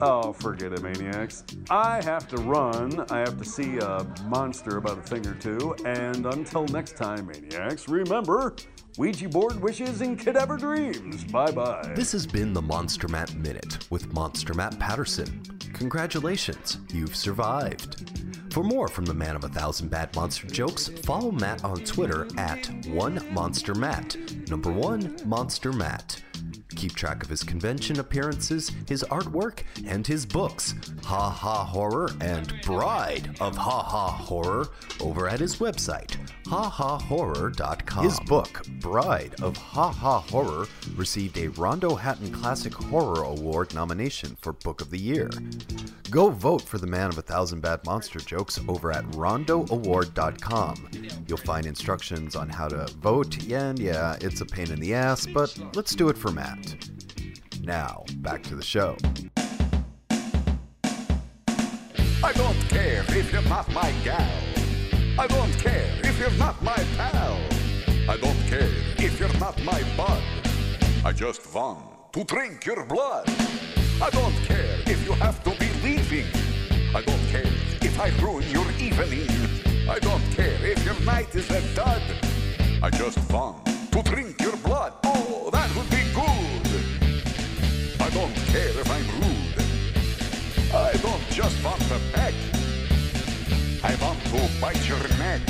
Oh, 0.01 0.33
forget 0.33 0.73
it, 0.73 0.81
maniacs. 0.81 1.43
I 1.69 2.01
have 2.03 2.27
to 2.29 2.37
run. 2.37 3.05
I 3.11 3.19
have 3.19 3.37
to 3.37 3.45
see 3.45 3.77
a 3.77 4.07
monster 4.25 4.77
about 4.77 4.97
a 4.97 5.01
thing 5.01 5.27
or 5.27 5.35
two. 5.35 5.75
And 5.85 6.25
until 6.25 6.65
next 6.65 6.97
time, 6.97 7.27
maniacs, 7.27 7.87
remember 7.89 8.55
Ouija 8.99 9.29
board 9.29 9.61
wishes 9.61 10.01
and 10.01 10.19
cadaver 10.19 10.57
dreams. 10.57 11.23
Bye 11.23 11.51
bye. 11.51 11.93
This 11.95 12.11
has 12.11 12.27
been 12.27 12.51
the 12.51 12.61
Monster 12.61 13.07
Matt 13.07 13.33
Minute 13.35 13.89
with 13.89 14.11
Monster 14.11 14.53
Matt 14.53 14.77
Patterson. 14.77 15.41
Congratulations, 15.71 16.79
you've 16.93 17.15
survived. 17.15 18.11
For 18.51 18.61
more 18.61 18.89
from 18.89 19.05
the 19.05 19.13
man 19.13 19.37
of 19.37 19.45
a 19.45 19.47
thousand 19.47 19.87
bad 19.87 20.13
monster 20.17 20.47
jokes, 20.47 20.89
follow 21.03 21.31
Matt 21.31 21.63
on 21.63 21.77
Twitter 21.85 22.27
at 22.37 22.69
one 22.87 23.25
monster 23.33 23.73
matt. 23.73 24.17
Number 24.49 24.69
one 24.69 25.15
monster 25.23 25.71
matt. 25.71 26.21
Keep 26.75 26.95
track 26.95 27.23
of 27.23 27.29
his 27.29 27.43
convention 27.43 27.99
appearances, 27.99 28.71
his 28.87 29.03
artwork, 29.09 29.63
and 29.85 30.05
his 30.07 30.25
books, 30.25 30.75
Ha 31.03 31.29
Ha 31.29 31.65
Horror 31.65 32.11
and 32.21 32.53
Bride 32.63 33.35
of 33.41 33.57
Ha 33.57 33.83
Ha 33.83 34.11
Horror, 34.11 34.69
over 35.01 35.27
at 35.27 35.39
his 35.39 35.57
website, 35.57 36.15
hahahorror.com. 36.45 38.03
His 38.03 38.19
book, 38.21 38.65
Bride 38.79 39.35
of 39.41 39.57
Ha 39.57 39.91
Ha 39.91 40.19
Horror, 40.21 40.67
received 40.95 41.37
a 41.37 41.49
Rondo 41.49 41.95
Hatton 41.95 42.31
Classic 42.31 42.73
Horror 42.73 43.23
Award 43.23 43.73
nomination 43.73 44.37
for 44.39 44.53
Book 44.53 44.81
of 44.81 44.89
the 44.89 44.99
Year. 44.99 45.29
Go 46.09 46.29
vote 46.29 46.61
for 46.61 46.77
the 46.77 46.87
Man 46.87 47.09
of 47.09 47.17
a 47.17 47.21
Thousand 47.21 47.59
Bad 47.61 47.85
Monster 47.85 48.19
Jokes 48.19 48.59
over 48.67 48.91
at 48.91 49.05
rondoaward.com. 49.11 50.89
You'll 51.27 51.37
find 51.37 51.65
instructions 51.65 52.35
on 52.35 52.49
how 52.49 52.67
to 52.67 52.87
vote, 53.01 53.47
and 53.51 53.77
yeah, 53.77 54.17
it's 54.21 54.41
a 54.41 54.45
pain 54.45 54.71
in 54.71 54.79
the 54.79 54.93
ass, 54.93 55.25
but 55.27 55.55
let's 55.75 55.93
do 55.93 56.09
it 56.09 56.17
for 56.17 56.28
Matt. 56.31 56.75
Now, 57.63 58.03
back 58.17 58.43
to 58.43 58.55
the 58.55 58.63
show. 58.63 58.97
I 62.21 62.33
don't 62.33 62.59
care 62.69 63.03
if 63.09 63.31
you're 63.31 63.41
not 63.43 63.71
my 63.71 63.91
gal. 64.03 64.27
I 65.17 65.27
don't 65.27 65.53
care 65.53 65.89
if 66.03 66.19
you're 66.19 66.37
not 66.37 66.61
my 66.63 66.77
pal. 66.97 67.39
I 68.09 68.17
don't 68.17 68.39
care 68.47 68.69
if 68.97 69.19
you're 69.19 69.37
not 69.39 69.61
my 69.63 69.81
bud. 69.95 70.23
I 71.05 71.11
just 71.11 71.53
want 71.53 72.13
to 72.13 72.23
drink 72.23 72.65
your 72.65 72.85
blood. 72.85 73.25
I 74.01 74.09
don't 74.11 74.35
care 74.45 74.79
if 74.85 75.05
you 75.05 75.13
have 75.13 75.43
to 75.43 75.51
be 75.59 75.69
leaving. 75.83 76.25
I 76.95 77.01
don't 77.01 77.25
care 77.27 77.51
if 77.81 77.99
I 77.99 78.09
ruin 78.21 78.49
your 78.49 78.69
evening. 78.79 79.27
I 79.89 79.99
don't 79.99 80.23
care 80.31 80.57
if 80.65 80.83
your 80.85 80.99
night 81.01 81.35
is 81.35 81.49
a 81.51 81.61
dud. 81.75 82.01
I 82.81 82.89
just 82.89 83.17
want 83.31 83.65
to 83.91 84.01
drink 84.03 84.39
your 84.41 84.55
blood. 84.57 84.93
Oh, 85.03 85.48
don't 88.19 88.35
care 88.51 88.77
if 88.83 88.91
I'm 88.91 89.07
rude. 89.21 90.73
I 90.73 90.91
don't 90.97 91.25
just 91.29 91.63
want 91.63 91.81
to 91.83 91.97
peck. 92.11 92.33
I 93.81 93.95
want 94.03 94.19
to 94.31 94.41
bite 94.59 94.85
your 94.89 95.03
neck. 95.23 95.41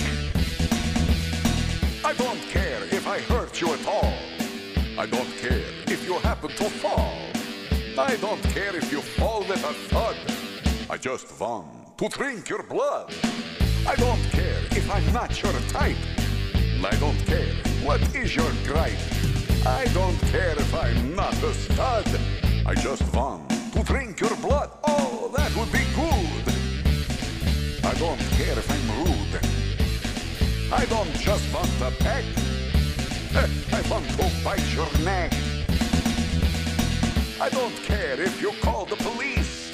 I 2.05 2.13
don't 2.13 2.41
care 2.55 2.83
if 2.91 3.07
I 3.07 3.17
hurt 3.21 3.59
you 3.59 3.73
at 3.73 3.83
all. 3.87 4.13
I 4.99 5.07
don't 5.07 5.31
care 5.37 5.65
if 5.87 6.05
you 6.05 6.13
happen 6.19 6.51
to 6.61 6.69
fall. 6.83 7.17
I 7.97 8.15
don't 8.17 8.43
care 8.55 8.75
if 8.75 8.91
you 8.91 9.01
fall 9.01 9.39
with 9.49 9.63
a 9.63 9.73
thud. 9.89 10.17
I 10.91 10.97
just 10.97 11.27
want 11.39 11.97
to 11.97 12.07
drink 12.09 12.49
your 12.49 12.61
blood. 12.61 13.11
I 13.87 13.95
don't 13.95 14.23
care 14.37 14.61
if 14.79 14.85
I'm 14.91 15.11
not 15.11 15.31
your 15.41 15.53
type. 15.69 16.03
I 16.91 16.95
don't 16.99 17.19
care 17.25 17.51
what 17.83 18.01
is 18.15 18.35
your 18.35 18.51
gripe. 18.67 19.03
I 19.65 19.85
don't 19.99 20.19
care 20.33 20.55
if 20.65 20.71
I'm 20.75 21.15
not 21.15 21.33
a 21.43 21.53
stud. 21.53 22.48
I 22.65 22.75
just 22.75 23.03
want 23.13 23.49
to 23.73 23.83
drink 23.83 24.19
your 24.19 24.35
blood. 24.37 24.69
Oh, 24.83 25.31
that 25.35 25.55
would 25.55 25.71
be 25.71 25.85
good. 25.95 26.53
I 27.85 27.93
don't 27.95 28.19
care 28.37 28.57
if 28.57 28.69
I'm 28.69 28.87
rude. 29.03 29.39
I 30.71 30.85
don't 30.85 31.13
just 31.15 31.53
want 31.53 31.71
to 31.79 31.91
peck. 32.03 32.23
Eh, 33.35 33.47
I 33.73 33.81
want 33.89 34.07
to 34.09 34.43
bite 34.43 34.73
your 34.75 34.91
neck. 35.03 35.33
I 37.41 37.49
don't 37.49 37.75
care 37.83 38.19
if 38.21 38.41
you 38.41 38.51
call 38.61 38.85
the 38.85 38.97
police. 38.97 39.71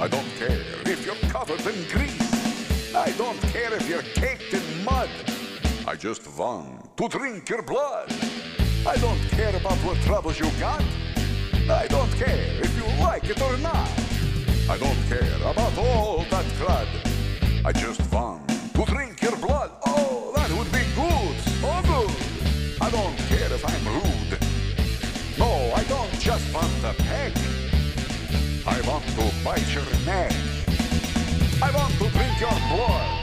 I 0.00 0.08
don't 0.08 0.28
care 0.38 0.60
if 0.86 1.04
you're 1.06 1.30
covered 1.30 1.60
in 1.60 1.88
grease. 1.90 2.94
I 2.94 3.12
don't 3.12 3.40
care 3.52 3.72
if 3.74 3.88
you're 3.88 4.02
caked 4.02 4.54
in 4.54 4.84
mud. 4.84 5.10
I 5.86 5.96
just 5.96 6.26
want 6.38 6.96
to 6.96 7.08
drink 7.08 7.48
your 7.48 7.62
blood. 7.62 8.12
I 8.86 8.96
don't 8.96 9.20
care 9.30 9.54
about 9.54 9.78
what 9.78 9.96
troubles 9.98 10.38
you 10.38 10.50
got. 10.58 10.82
I 11.70 11.86
don't 11.86 12.10
care 12.12 12.60
if 12.60 12.76
you 12.76 12.84
like 13.02 13.24
it 13.30 13.40
or 13.40 13.56
not. 13.56 13.88
I 14.68 14.76
don't 14.76 15.00
care 15.08 15.34
about 15.40 15.76
all 15.78 16.24
that 16.30 16.44
crud. 16.58 16.86
I 17.64 17.72
just 17.72 18.00
want 18.12 18.46
to 18.48 18.84
drink 18.84 19.22
your 19.22 19.36
blood. 19.36 19.70
Oh, 19.86 20.32
that 20.36 20.50
would 20.50 20.70
be 20.70 20.84
good. 20.94 21.36
Oh, 21.64 21.80
good. 21.88 22.82
I 22.82 22.90
don't 22.90 23.16
care 23.28 23.50
if 23.50 23.64
I'm 23.64 23.84
rude. 23.94 24.38
No, 25.38 25.72
I 25.74 25.82
don't 25.84 26.12
just 26.20 26.52
want 26.52 26.84
a 26.84 26.92
peg. 27.02 27.32
I 28.66 28.80
want 28.86 29.06
to 29.16 29.32
bite 29.42 29.74
your 29.74 29.84
neck. 30.04 30.32
I 31.62 31.70
want 31.74 31.94
to 31.94 32.10
drink 32.10 32.40
your 32.40 32.58
blood. 32.68 33.13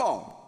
Come 0.00 0.08
on. 0.08 0.39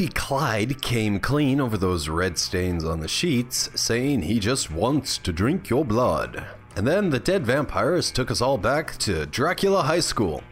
Creepy 0.00 0.14
Clyde 0.14 0.80
came 0.80 1.20
clean 1.20 1.60
over 1.60 1.76
those 1.76 2.08
red 2.08 2.38
stains 2.38 2.86
on 2.86 3.00
the 3.00 3.06
sheets, 3.06 3.68
saying 3.74 4.22
he 4.22 4.40
just 4.40 4.70
wants 4.70 5.18
to 5.18 5.30
drink 5.30 5.68
your 5.68 5.84
blood. 5.84 6.46
And 6.74 6.86
then 6.86 7.10
the 7.10 7.18
dead 7.18 7.44
vampires 7.44 8.10
took 8.10 8.30
us 8.30 8.40
all 8.40 8.56
back 8.56 8.96
to 9.00 9.26
Dracula 9.26 9.82
High 9.82 10.00
School. 10.00 10.42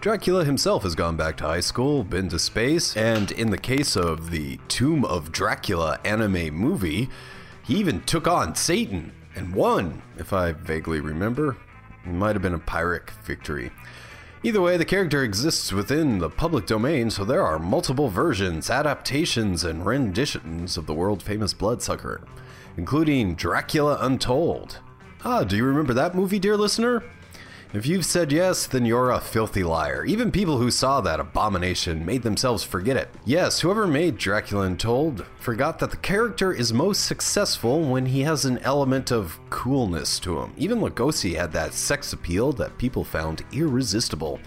Dracula 0.00 0.42
himself 0.42 0.84
has 0.84 0.94
gone 0.94 1.18
back 1.18 1.36
to 1.36 1.44
high 1.44 1.60
school, 1.60 2.02
been 2.02 2.30
to 2.30 2.38
space, 2.38 2.96
and 2.96 3.30
in 3.30 3.50
the 3.50 3.58
case 3.58 3.94
of 3.94 4.30
the 4.30 4.58
Tomb 4.68 5.04
of 5.04 5.32
Dracula 5.32 6.00
anime 6.02 6.54
movie, 6.54 7.10
he 7.62 7.74
even 7.76 8.00
took 8.04 8.26
on 8.26 8.54
Satan 8.54 9.12
and 9.34 9.54
won, 9.54 10.00
if 10.16 10.32
I 10.32 10.52
vaguely 10.52 11.00
remember. 11.00 11.58
It 12.06 12.12
might 12.12 12.34
have 12.34 12.42
been 12.42 12.54
a 12.54 12.58
Pyrrhic 12.58 13.10
victory. 13.22 13.70
Either 14.42 14.60
way, 14.60 14.76
the 14.76 14.84
character 14.84 15.22
exists 15.24 15.72
within 15.72 16.18
the 16.18 16.28
public 16.28 16.66
domain, 16.66 17.10
so 17.10 17.24
there 17.24 17.42
are 17.42 17.58
multiple 17.58 18.08
versions, 18.08 18.68
adaptations, 18.70 19.64
and 19.64 19.86
renditions 19.86 20.76
of 20.76 20.86
the 20.86 20.94
world 20.94 21.22
famous 21.22 21.54
Bloodsucker, 21.54 22.22
including 22.76 23.34
Dracula 23.34 23.98
Untold. 24.00 24.78
Ah, 25.24 25.42
do 25.42 25.56
you 25.56 25.64
remember 25.64 25.94
that 25.94 26.14
movie, 26.14 26.38
dear 26.38 26.56
listener? 26.56 27.02
If 27.76 27.84
you've 27.86 28.06
said 28.06 28.32
yes, 28.32 28.66
then 28.66 28.86
you're 28.86 29.10
a 29.10 29.20
filthy 29.20 29.62
liar. 29.62 30.02
Even 30.06 30.32
people 30.32 30.56
who 30.56 30.70
saw 30.70 31.02
that 31.02 31.20
abomination 31.20 32.06
made 32.06 32.22
themselves 32.22 32.64
forget 32.64 32.96
it. 32.96 33.10
Yes, 33.26 33.60
whoever 33.60 33.86
made 33.86 34.16
Dracula 34.16 34.64
Untold 34.64 35.26
forgot 35.38 35.78
that 35.80 35.90
the 35.90 35.98
character 35.98 36.54
is 36.54 36.72
most 36.72 37.04
successful 37.04 37.82
when 37.82 38.06
he 38.06 38.22
has 38.22 38.46
an 38.46 38.56
element 38.60 39.12
of 39.12 39.38
coolness 39.50 40.18
to 40.20 40.40
him. 40.40 40.54
Even 40.56 40.80
Lugosi 40.80 41.36
had 41.36 41.52
that 41.52 41.74
sex 41.74 42.14
appeal 42.14 42.50
that 42.54 42.78
people 42.78 43.04
found 43.04 43.44
irresistible. 43.52 44.40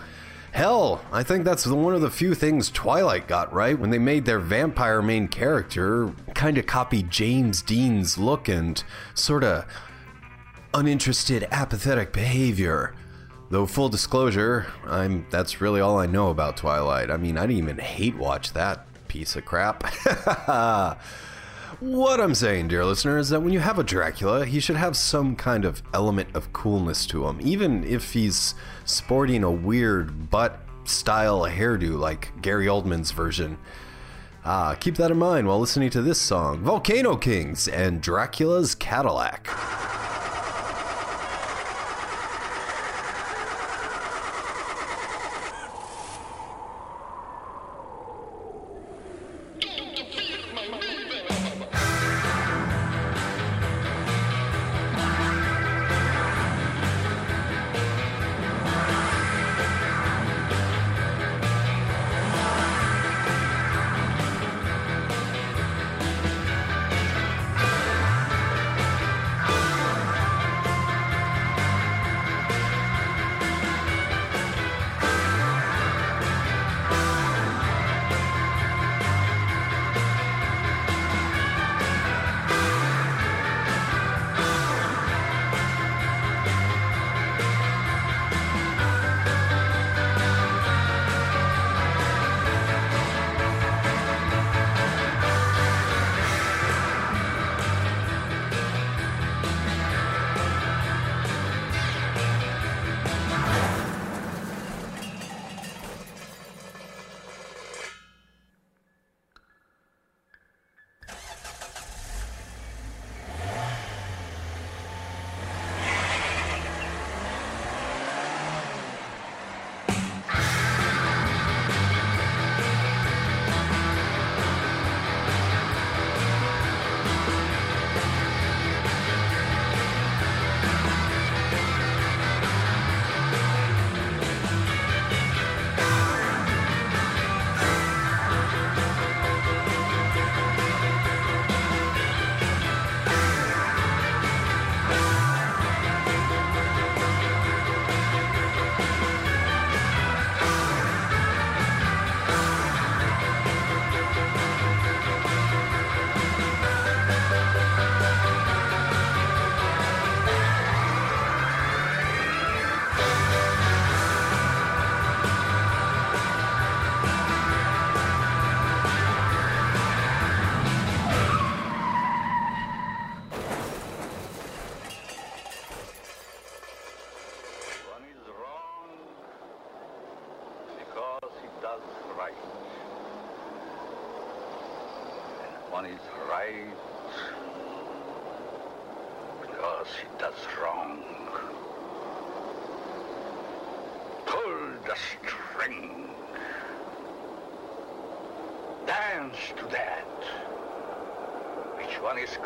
Hell, 0.51 0.99
I 1.11 1.21
think 1.21 1.45
that's 1.45 1.67
one 1.67 1.93
of 1.93 2.01
the 2.01 2.09
few 2.09 2.33
things 2.33 2.71
Twilight 2.71 3.27
got 3.27 3.53
right 3.53 3.77
when 3.77 3.91
they 3.91 3.99
made 3.99 4.25
their 4.25 4.39
vampire 4.39 5.03
main 5.03 5.27
character 5.27 6.11
kind 6.33 6.57
of 6.57 6.65
copy 6.65 7.03
James 7.03 7.61
Dean's 7.61 8.17
look 8.17 8.47
and 8.49 8.83
sort 9.13 9.43
of 9.43 9.67
uninterested, 10.73 11.47
apathetic 11.51 12.11
behavior. 12.11 12.95
Though 13.51 13.65
full 13.65 13.89
disclosure, 13.89 14.67
I'm 14.85 15.25
that's 15.31 15.59
really 15.59 15.81
all 15.81 15.97
I 15.97 16.05
know 16.05 16.29
about 16.29 16.57
Twilight. 16.57 17.09
I 17.09 17.17
mean, 17.17 17.37
I 17.37 17.41
didn't 17.47 17.57
even 17.57 17.77
hate 17.79 18.15
watch 18.15 18.53
that 18.53 18.85
piece 19.07 19.35
of 19.35 19.43
crap. 19.43 19.83
what 21.79 22.19
I'm 22.19 22.35
saying, 22.35 22.67
dear 22.67 22.85
listener, 22.85 23.17
is 23.17 23.29
that 23.29 23.41
when 23.41 23.51
you 23.51 23.59
have 23.59 23.79
a 23.79 23.83
Dracula, 23.83 24.45
he 24.45 24.59
should 24.59 24.75
have 24.75 24.95
some 24.95 25.35
kind 25.35 25.65
of 25.65 25.81
element 25.95 26.29
of 26.35 26.53
coolness 26.53 27.07
to 27.07 27.27
him, 27.27 27.39
even 27.41 27.83
if 27.83 28.13
he's 28.13 28.53
sporting 28.85 29.43
a 29.43 29.51
weird 29.51 30.29
butt 30.29 30.59
style 30.83 31.41
hairdo 31.41 31.97
like 31.97 32.39
Gary 32.43 32.67
Oldman's 32.67 33.11
version. 33.11 33.57
Ah, 34.45 34.75
keep 34.79 34.95
that 34.95 35.11
in 35.11 35.17
mind 35.17 35.47
while 35.47 35.59
listening 35.59 35.89
to 35.89 36.03
this 36.03 36.21
song, 36.21 36.61
Volcano 36.61 37.15
Kings 37.17 37.67
and 37.67 37.99
Dracula's 37.99 38.75
Cadillac. 38.75 39.47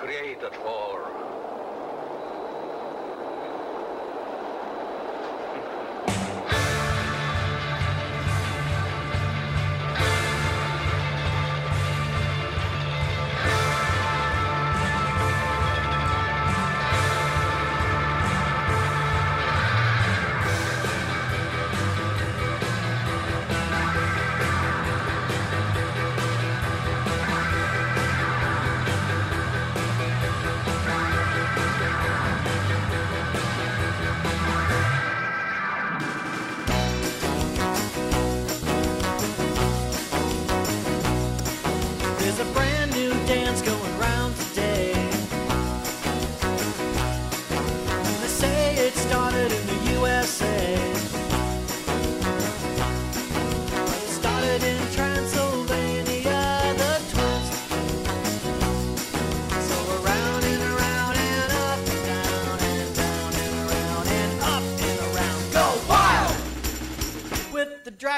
created 0.03 0.52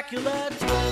speculative. 0.07 0.84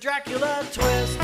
Dracula 0.00 0.64
twist. 0.72 1.18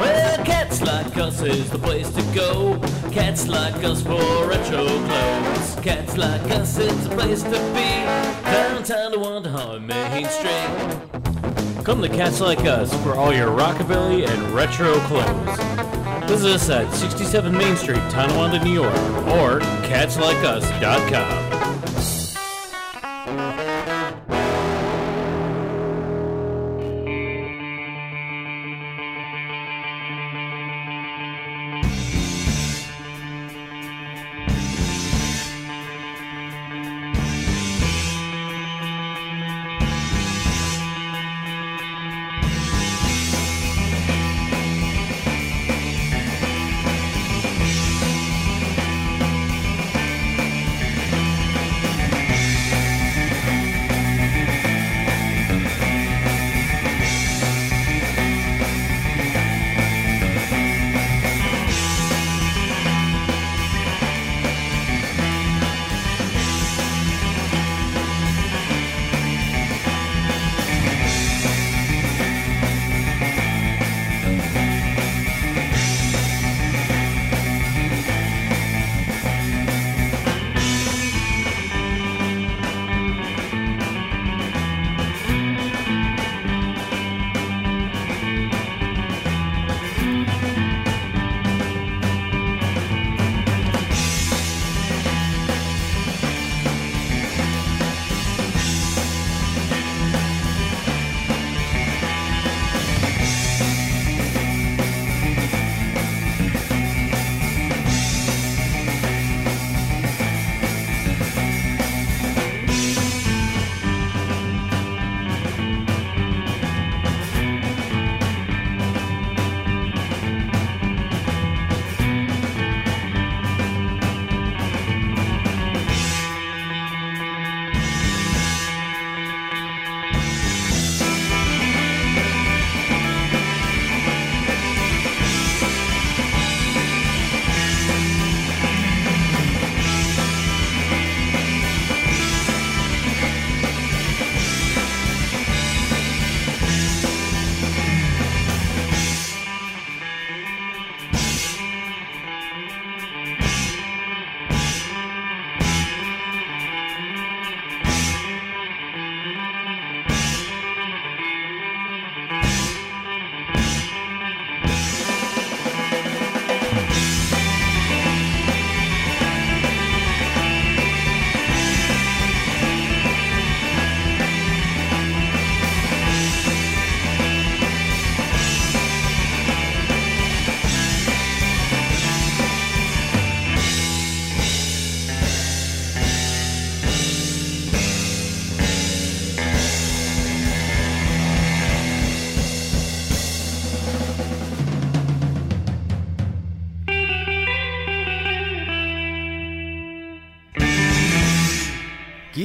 Well, 0.00 0.44
cats 0.46 0.80
like 0.80 1.16
us 1.18 1.42
is 1.42 1.68
the 1.68 1.78
place 1.78 2.08
to 2.10 2.22
go. 2.34 2.78
Cats 3.10 3.48
like 3.48 3.84
us 3.84 4.00
for 4.02 4.48
retro 4.48 4.86
clothes. 4.86 5.76
Cats 5.82 6.16
like 6.16 6.50
us 6.52 6.78
is 6.78 7.06
the 7.06 7.14
place 7.14 7.42
to 7.42 7.50
be. 7.50 8.06
Downtown 8.44 9.12
to 9.12 9.18
one 9.18 9.46
on 9.46 9.86
Main 9.86 10.26
Street. 10.26 11.84
Come 11.84 12.00
to 12.00 12.08
Cats 12.08 12.40
Like 12.40 12.60
Us 12.60 12.94
for 13.02 13.14
all 13.14 13.34
your 13.34 13.48
rockabilly 13.48 14.26
and 14.26 14.54
retro 14.54 14.94
clothes. 15.00 16.30
Visit 16.30 16.52
us 16.52 16.70
at 16.70 16.90
67 16.94 17.52
Main 17.52 17.76
Street, 17.76 18.00
Tonawanda, 18.08 18.64
New 18.64 18.72
York, 18.72 18.94
or 19.26 19.60
catslikeus.com. 19.82 21.51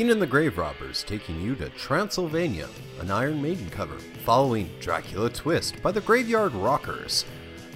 Gein 0.08 0.14
and 0.14 0.22
the 0.22 0.26
Grave 0.26 0.58
Robbers 0.58 1.04
taking 1.04 1.42
you 1.42 1.54
to 1.56 1.68
Transylvania, 1.72 2.70
an 3.02 3.12
Iron 3.12 3.42
Maiden 3.42 3.70
cover, 3.70 3.98
following 4.24 4.70
Dracula 4.80 5.30
Twist 5.30 5.82
by 5.84 5.92
the 5.92 6.00
Graveyard 6.00 6.54
Rockers. 6.54 7.26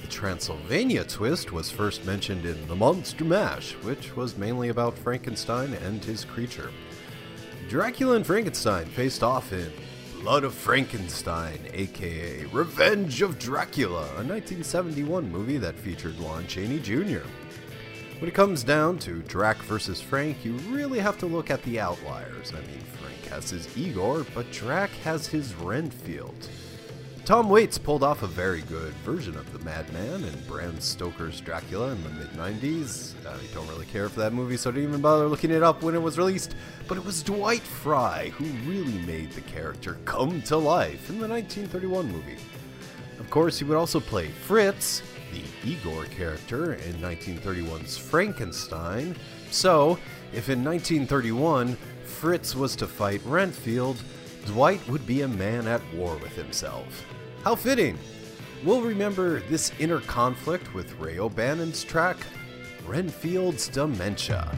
The 0.02 0.08
Transylvania 0.08 1.04
twist 1.04 1.52
was 1.52 1.70
first 1.70 2.06
mentioned 2.06 2.46
in 2.46 2.66
The 2.70 2.76
Monster 2.76 3.26
Mash, 3.26 3.74
which 3.82 4.16
was 4.16 4.38
mainly 4.38 4.70
about 4.70 4.98
Frankenstein 4.98 5.74
and 5.74 6.02
his 6.02 6.24
creature. 6.24 6.72
Dracula 7.68 8.16
and 8.16 8.26
Frankenstein 8.26 8.86
faced 8.86 9.24
off 9.24 9.52
in 9.52 9.70
Blood 10.22 10.46
of 10.46 10.54
Frankenstein, 10.54 11.60
aka 11.74 12.46
Revenge 12.54 13.22
of 13.22 13.40
Dracula, 13.40 14.04
a 14.04 14.24
1971 14.24 15.30
movie 15.30 15.58
that 15.58 15.76
featured 15.76 16.18
Lon 16.20 16.48
Chaney 16.48 16.80
Jr. 16.80 17.28
When 18.22 18.30
it 18.30 18.36
comes 18.36 18.64
down 18.64 19.00
to 19.00 19.24
Drac 19.24 19.58
versus 19.64 20.00
Frank, 20.00 20.46
you 20.46 20.54
really 20.70 21.00
have 21.00 21.18
to 21.18 21.26
look 21.26 21.50
at 21.50 21.64
the 21.64 21.80
outliers. 21.80 22.54
I 22.54 22.60
mean, 22.68 22.80
Frank 23.02 23.26
has 23.32 23.50
his 23.50 23.76
Igor, 23.76 24.28
but 24.36 24.52
Drac 24.52 24.92
has 25.04 25.26
his 25.26 25.56
Renfield. 25.56 26.48
Tom 27.26 27.50
Waits 27.50 27.80
pulled 27.80 28.04
off 28.04 28.22
a 28.22 28.28
very 28.28 28.62
good 28.62 28.94
version 28.98 29.36
of 29.36 29.52
the 29.52 29.66
Madman 29.66 30.24
in 30.24 30.40
Bram 30.48 30.80
Stoker's 30.80 31.42
Dracula 31.42 31.94
in 31.94 32.04
the 32.04 32.10
mid 32.12 32.30
90s. 32.34 33.16
I 33.26 33.40
don't 33.56 33.68
really 33.68 33.88
care 33.88 34.08
for 34.08 34.20
that 34.20 34.34
movie, 34.34 34.56
so 34.56 34.70
I 34.70 34.74
didn't 34.74 34.90
even 34.90 35.02
bother 35.02 35.28
looking 35.28 35.50
it 35.50 35.64
up 35.64 35.82
when 35.82 35.96
it 35.96 36.02
was 36.04 36.20
released. 36.20 36.54
But 36.88 37.00
it 37.00 37.04
was 37.04 37.24
Dwight 37.24 37.64
Frye 37.64 38.30
who 38.38 38.46
really 38.70 39.00
made 39.08 39.32
the 39.32 39.42
character 39.42 39.98
come 40.06 40.44
to 40.44 40.58
life 40.58 41.10
in 41.10 41.18
the 41.18 41.28
1931 41.28 42.12
movie. 42.12 42.38
Of 43.20 43.32
course, 43.32 43.58
he 43.58 43.66
would 43.66 43.78
also 43.78 44.00
play 44.00 44.28
Fritz, 44.28 45.02
Igor 45.64 46.06
character 46.06 46.74
in 46.74 46.94
1931's 46.96 47.98
Frankenstein. 47.98 49.16
So, 49.50 49.98
if 50.34 50.50
in 50.50 50.64
1931 50.64 51.78
Fritz 52.06 52.56
was 52.56 52.76
to 52.78 52.88
fight 52.88 53.22
Renfield, 53.26 54.02
Dwight 54.46 54.86
would 54.88 55.06
be 55.06 55.22
a 55.22 55.28
man 55.28 55.68
at 55.68 55.82
war 55.94 56.16
with 56.16 56.36
himself. 56.36 57.06
How 57.44 57.56
fitting! 57.56 57.98
We'll 58.64 58.82
remember 58.82 59.40
this 59.42 59.72
inner 59.80 60.02
conflict 60.02 60.74
with 60.74 61.00
Ray 61.00 61.18
O'Bannon's 61.18 61.84
track, 61.84 62.18
Renfield's 62.86 63.68
Dementia. 63.68 64.56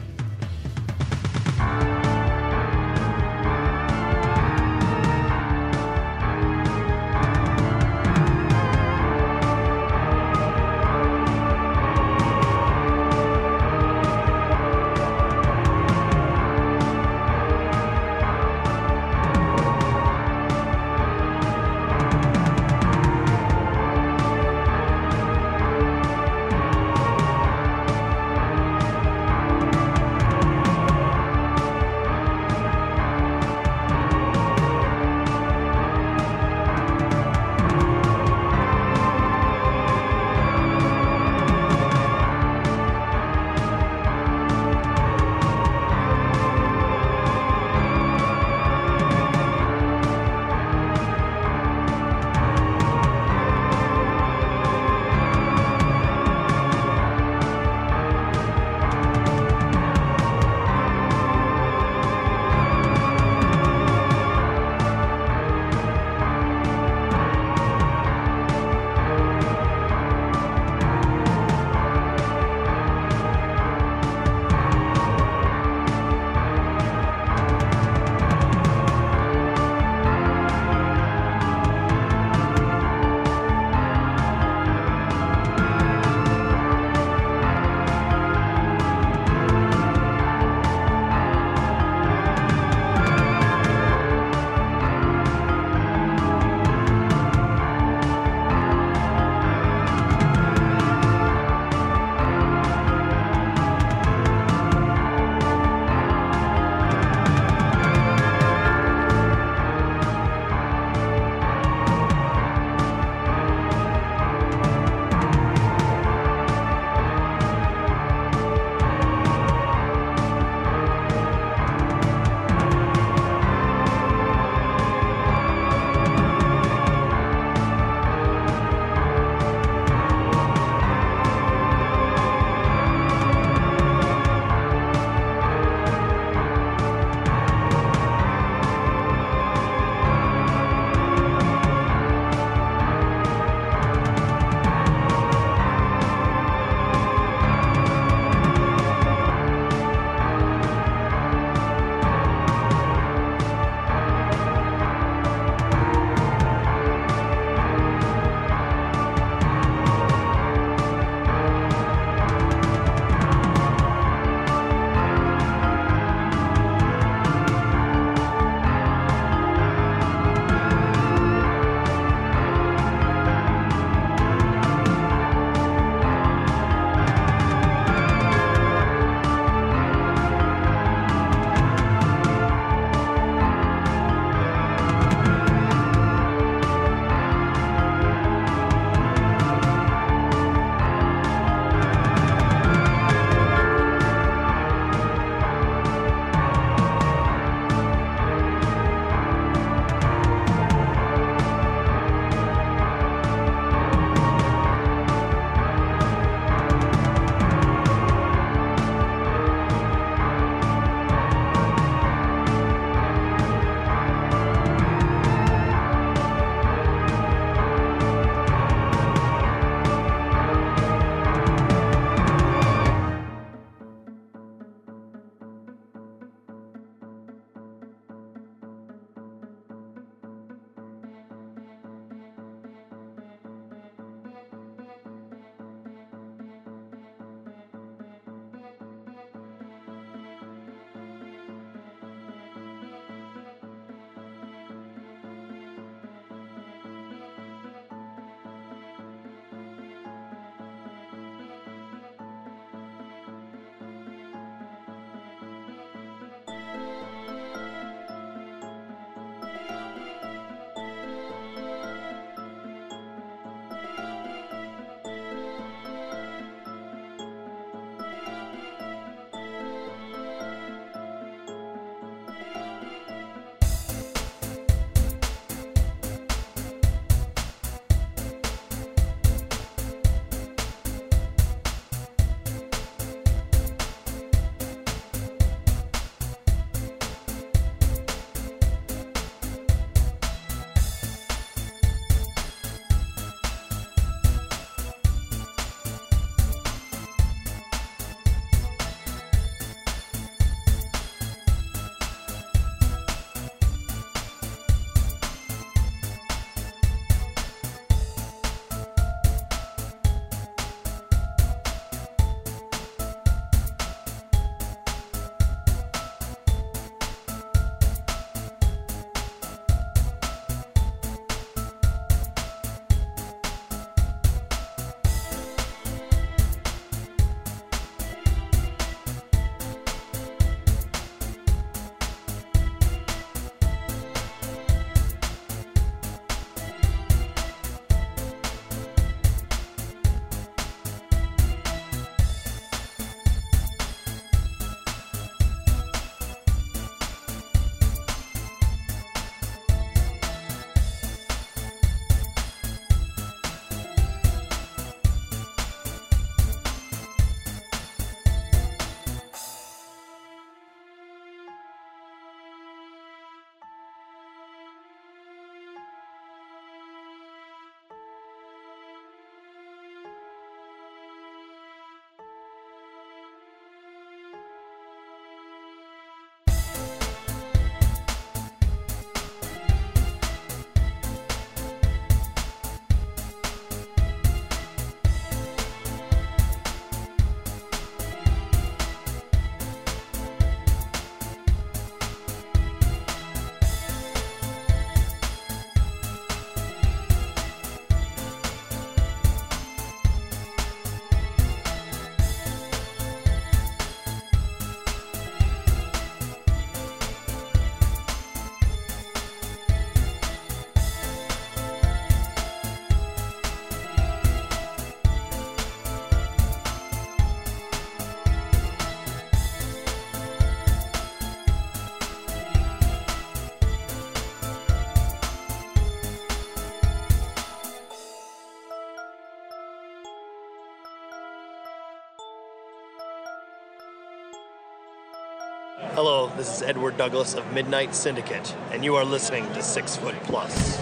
Hello, 436.06 436.30
this 436.36 436.56
is 436.56 436.62
Edward 436.62 436.98
Douglas 436.98 437.32
of 437.32 437.50
Midnight 437.54 437.94
Syndicate, 437.94 438.54
and 438.72 438.84
you 438.84 438.94
are 438.94 439.06
listening 439.06 439.50
to 439.54 439.62
Six 439.62 439.96
Foot 439.96 440.14
Plus. 440.24 440.78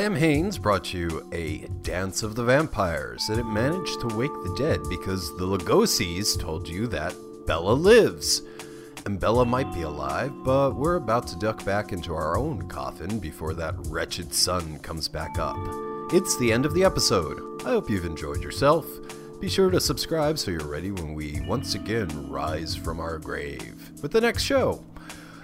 Sam 0.00 0.16
Haines 0.16 0.56
brought 0.56 0.94
you 0.94 1.28
a 1.30 1.58
Dance 1.82 2.22
of 2.22 2.34
the 2.34 2.42
Vampires, 2.42 3.28
and 3.28 3.38
it 3.38 3.44
managed 3.44 4.00
to 4.00 4.16
wake 4.16 4.32
the 4.32 4.54
dead 4.56 4.80
because 4.88 5.36
the 5.36 5.44
Lugosi's 5.44 6.38
told 6.38 6.66
you 6.66 6.86
that 6.86 7.14
Bela 7.46 7.72
lives. 7.72 8.40
And 9.04 9.20
Bela 9.20 9.44
might 9.44 9.74
be 9.74 9.82
alive, 9.82 10.32
but 10.42 10.74
we're 10.74 10.96
about 10.96 11.26
to 11.26 11.38
duck 11.38 11.62
back 11.66 11.92
into 11.92 12.14
our 12.14 12.38
own 12.38 12.66
coffin 12.66 13.18
before 13.18 13.52
that 13.52 13.74
wretched 13.88 14.32
sun 14.32 14.78
comes 14.78 15.06
back 15.06 15.38
up. 15.38 15.58
It's 16.14 16.38
the 16.38 16.50
end 16.50 16.64
of 16.64 16.72
the 16.72 16.82
episode. 16.82 17.60
I 17.66 17.72
hope 17.72 17.90
you've 17.90 18.06
enjoyed 18.06 18.42
yourself. 18.42 18.86
Be 19.38 19.50
sure 19.50 19.68
to 19.68 19.80
subscribe 19.80 20.38
so 20.38 20.50
you're 20.50 20.64
ready 20.64 20.92
when 20.92 21.12
we 21.12 21.42
once 21.46 21.74
again 21.74 22.30
rise 22.30 22.74
from 22.74 23.00
our 23.00 23.18
grave 23.18 24.00
with 24.00 24.12
the 24.12 24.22
next 24.22 24.44
show. 24.44 24.82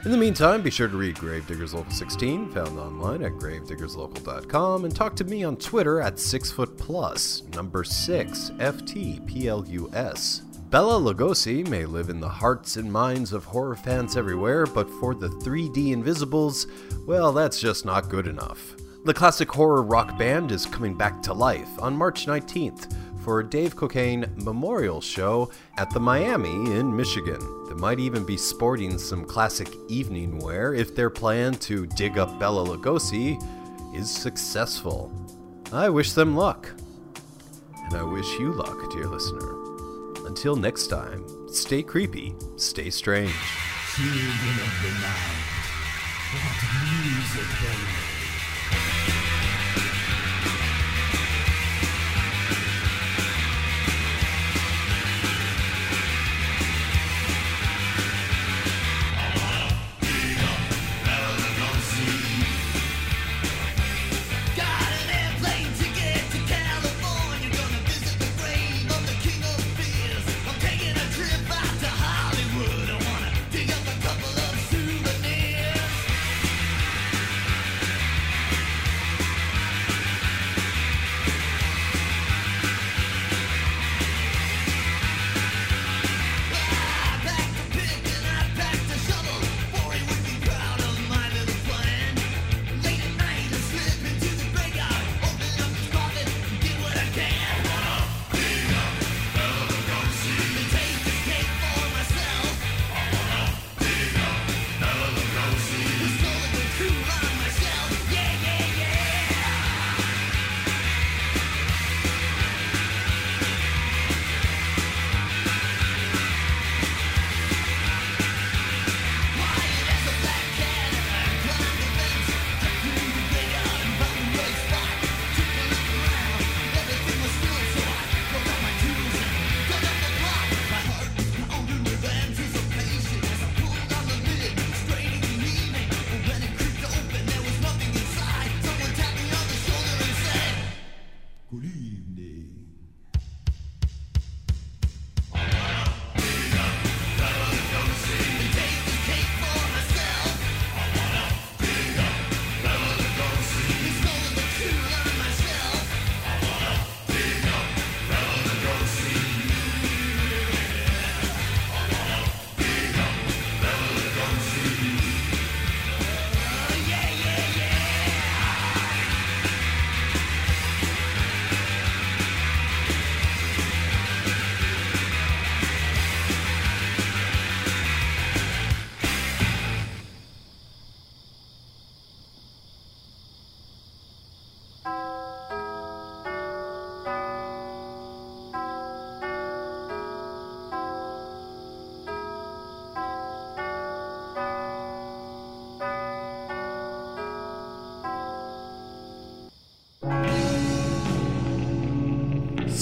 In 0.07 0.13
the 0.13 0.19
meantime, 0.19 0.63
be 0.63 0.71
sure 0.71 0.87
to 0.87 0.97
read 0.97 1.17
Gravediggers 1.17 1.75
Local 1.75 1.91
16, 1.91 2.51
found 2.51 2.79
online 2.79 3.25
at 3.25 3.33
gravediggerslocal.com, 3.33 4.85
and 4.85 4.95
talk 4.95 5.17
to 5.17 5.25
me 5.25 5.43
on 5.43 5.57
Twitter 5.57 6.01
at 6.01 6.15
6footplus, 6.15 7.53
number 7.57 7.83
6, 7.83 8.51
FTPLUS. 8.51 10.43
Bela 10.71 11.01
Lugosi 11.01 11.67
may 11.67 11.87
live 11.87 12.09
in 12.09 12.21
the 12.21 12.29
hearts 12.29 12.77
and 12.77 12.93
minds 12.93 13.33
of 13.33 13.47
horror 13.47 13.75
fans 13.75 14.17
everywhere, 14.17 14.65
but 14.65 14.89
for 14.89 15.13
the 15.13 15.29
3D 15.29 15.91
Invisibles, 15.91 16.69
well, 17.05 17.33
that's 17.33 17.59
just 17.59 17.85
not 17.85 18.09
good 18.09 18.29
enough. 18.29 18.77
The 19.05 19.15
classic 19.15 19.51
horror 19.51 19.83
rock 19.83 20.17
band 20.17 20.53
is 20.53 20.67
coming 20.67 20.95
back 20.95 21.21
to 21.23 21.33
life 21.33 21.81
on 21.81 21.97
March 21.97 22.27
19th 22.27 22.95
for 23.27 23.41
a 23.41 23.45
Dave 23.45 23.75
Cocaine 23.75 24.25
memorial 24.37 25.01
show 25.01 25.51
at 25.79 25.91
the 25.91 25.99
Miami 25.99 26.71
in 26.79 26.97
Michigan. 26.97 27.41
They 27.67 27.75
might 27.75 27.99
even 27.99 28.25
be 28.25 28.37
sporting 28.37 28.99
some 28.99 29.25
classic 29.25 29.67
evening 29.89 30.39
wear 30.39 30.75
if 30.75 30.95
their 30.95 31.11
plan 31.11 31.55
to 31.55 31.87
dig 31.89 32.19
up 32.19 32.39
Bela 32.39 32.65
Lugosi 32.65 33.37
is 33.97 34.09
successful. 34.09 35.11
I 35.73 35.89
wish 35.89 36.13
them 36.13 36.37
luck. 36.37 36.71
And 37.87 37.97
I 37.97 38.05
wish 38.05 38.29
you 38.39 38.53
luck, 38.53 38.93
dear 38.93 39.09
listener. 39.09 39.57
Until 40.29 40.55
next 40.55 40.87
time, 40.87 41.27
stay 41.49 41.83
creepy, 41.83 42.33
stay 42.55 42.91
strange. 42.91 43.35
Children 43.97 44.23
of 44.23 44.83
the 44.85 44.93
night, 45.01 45.67
what 46.31 46.63
music 46.95 48.06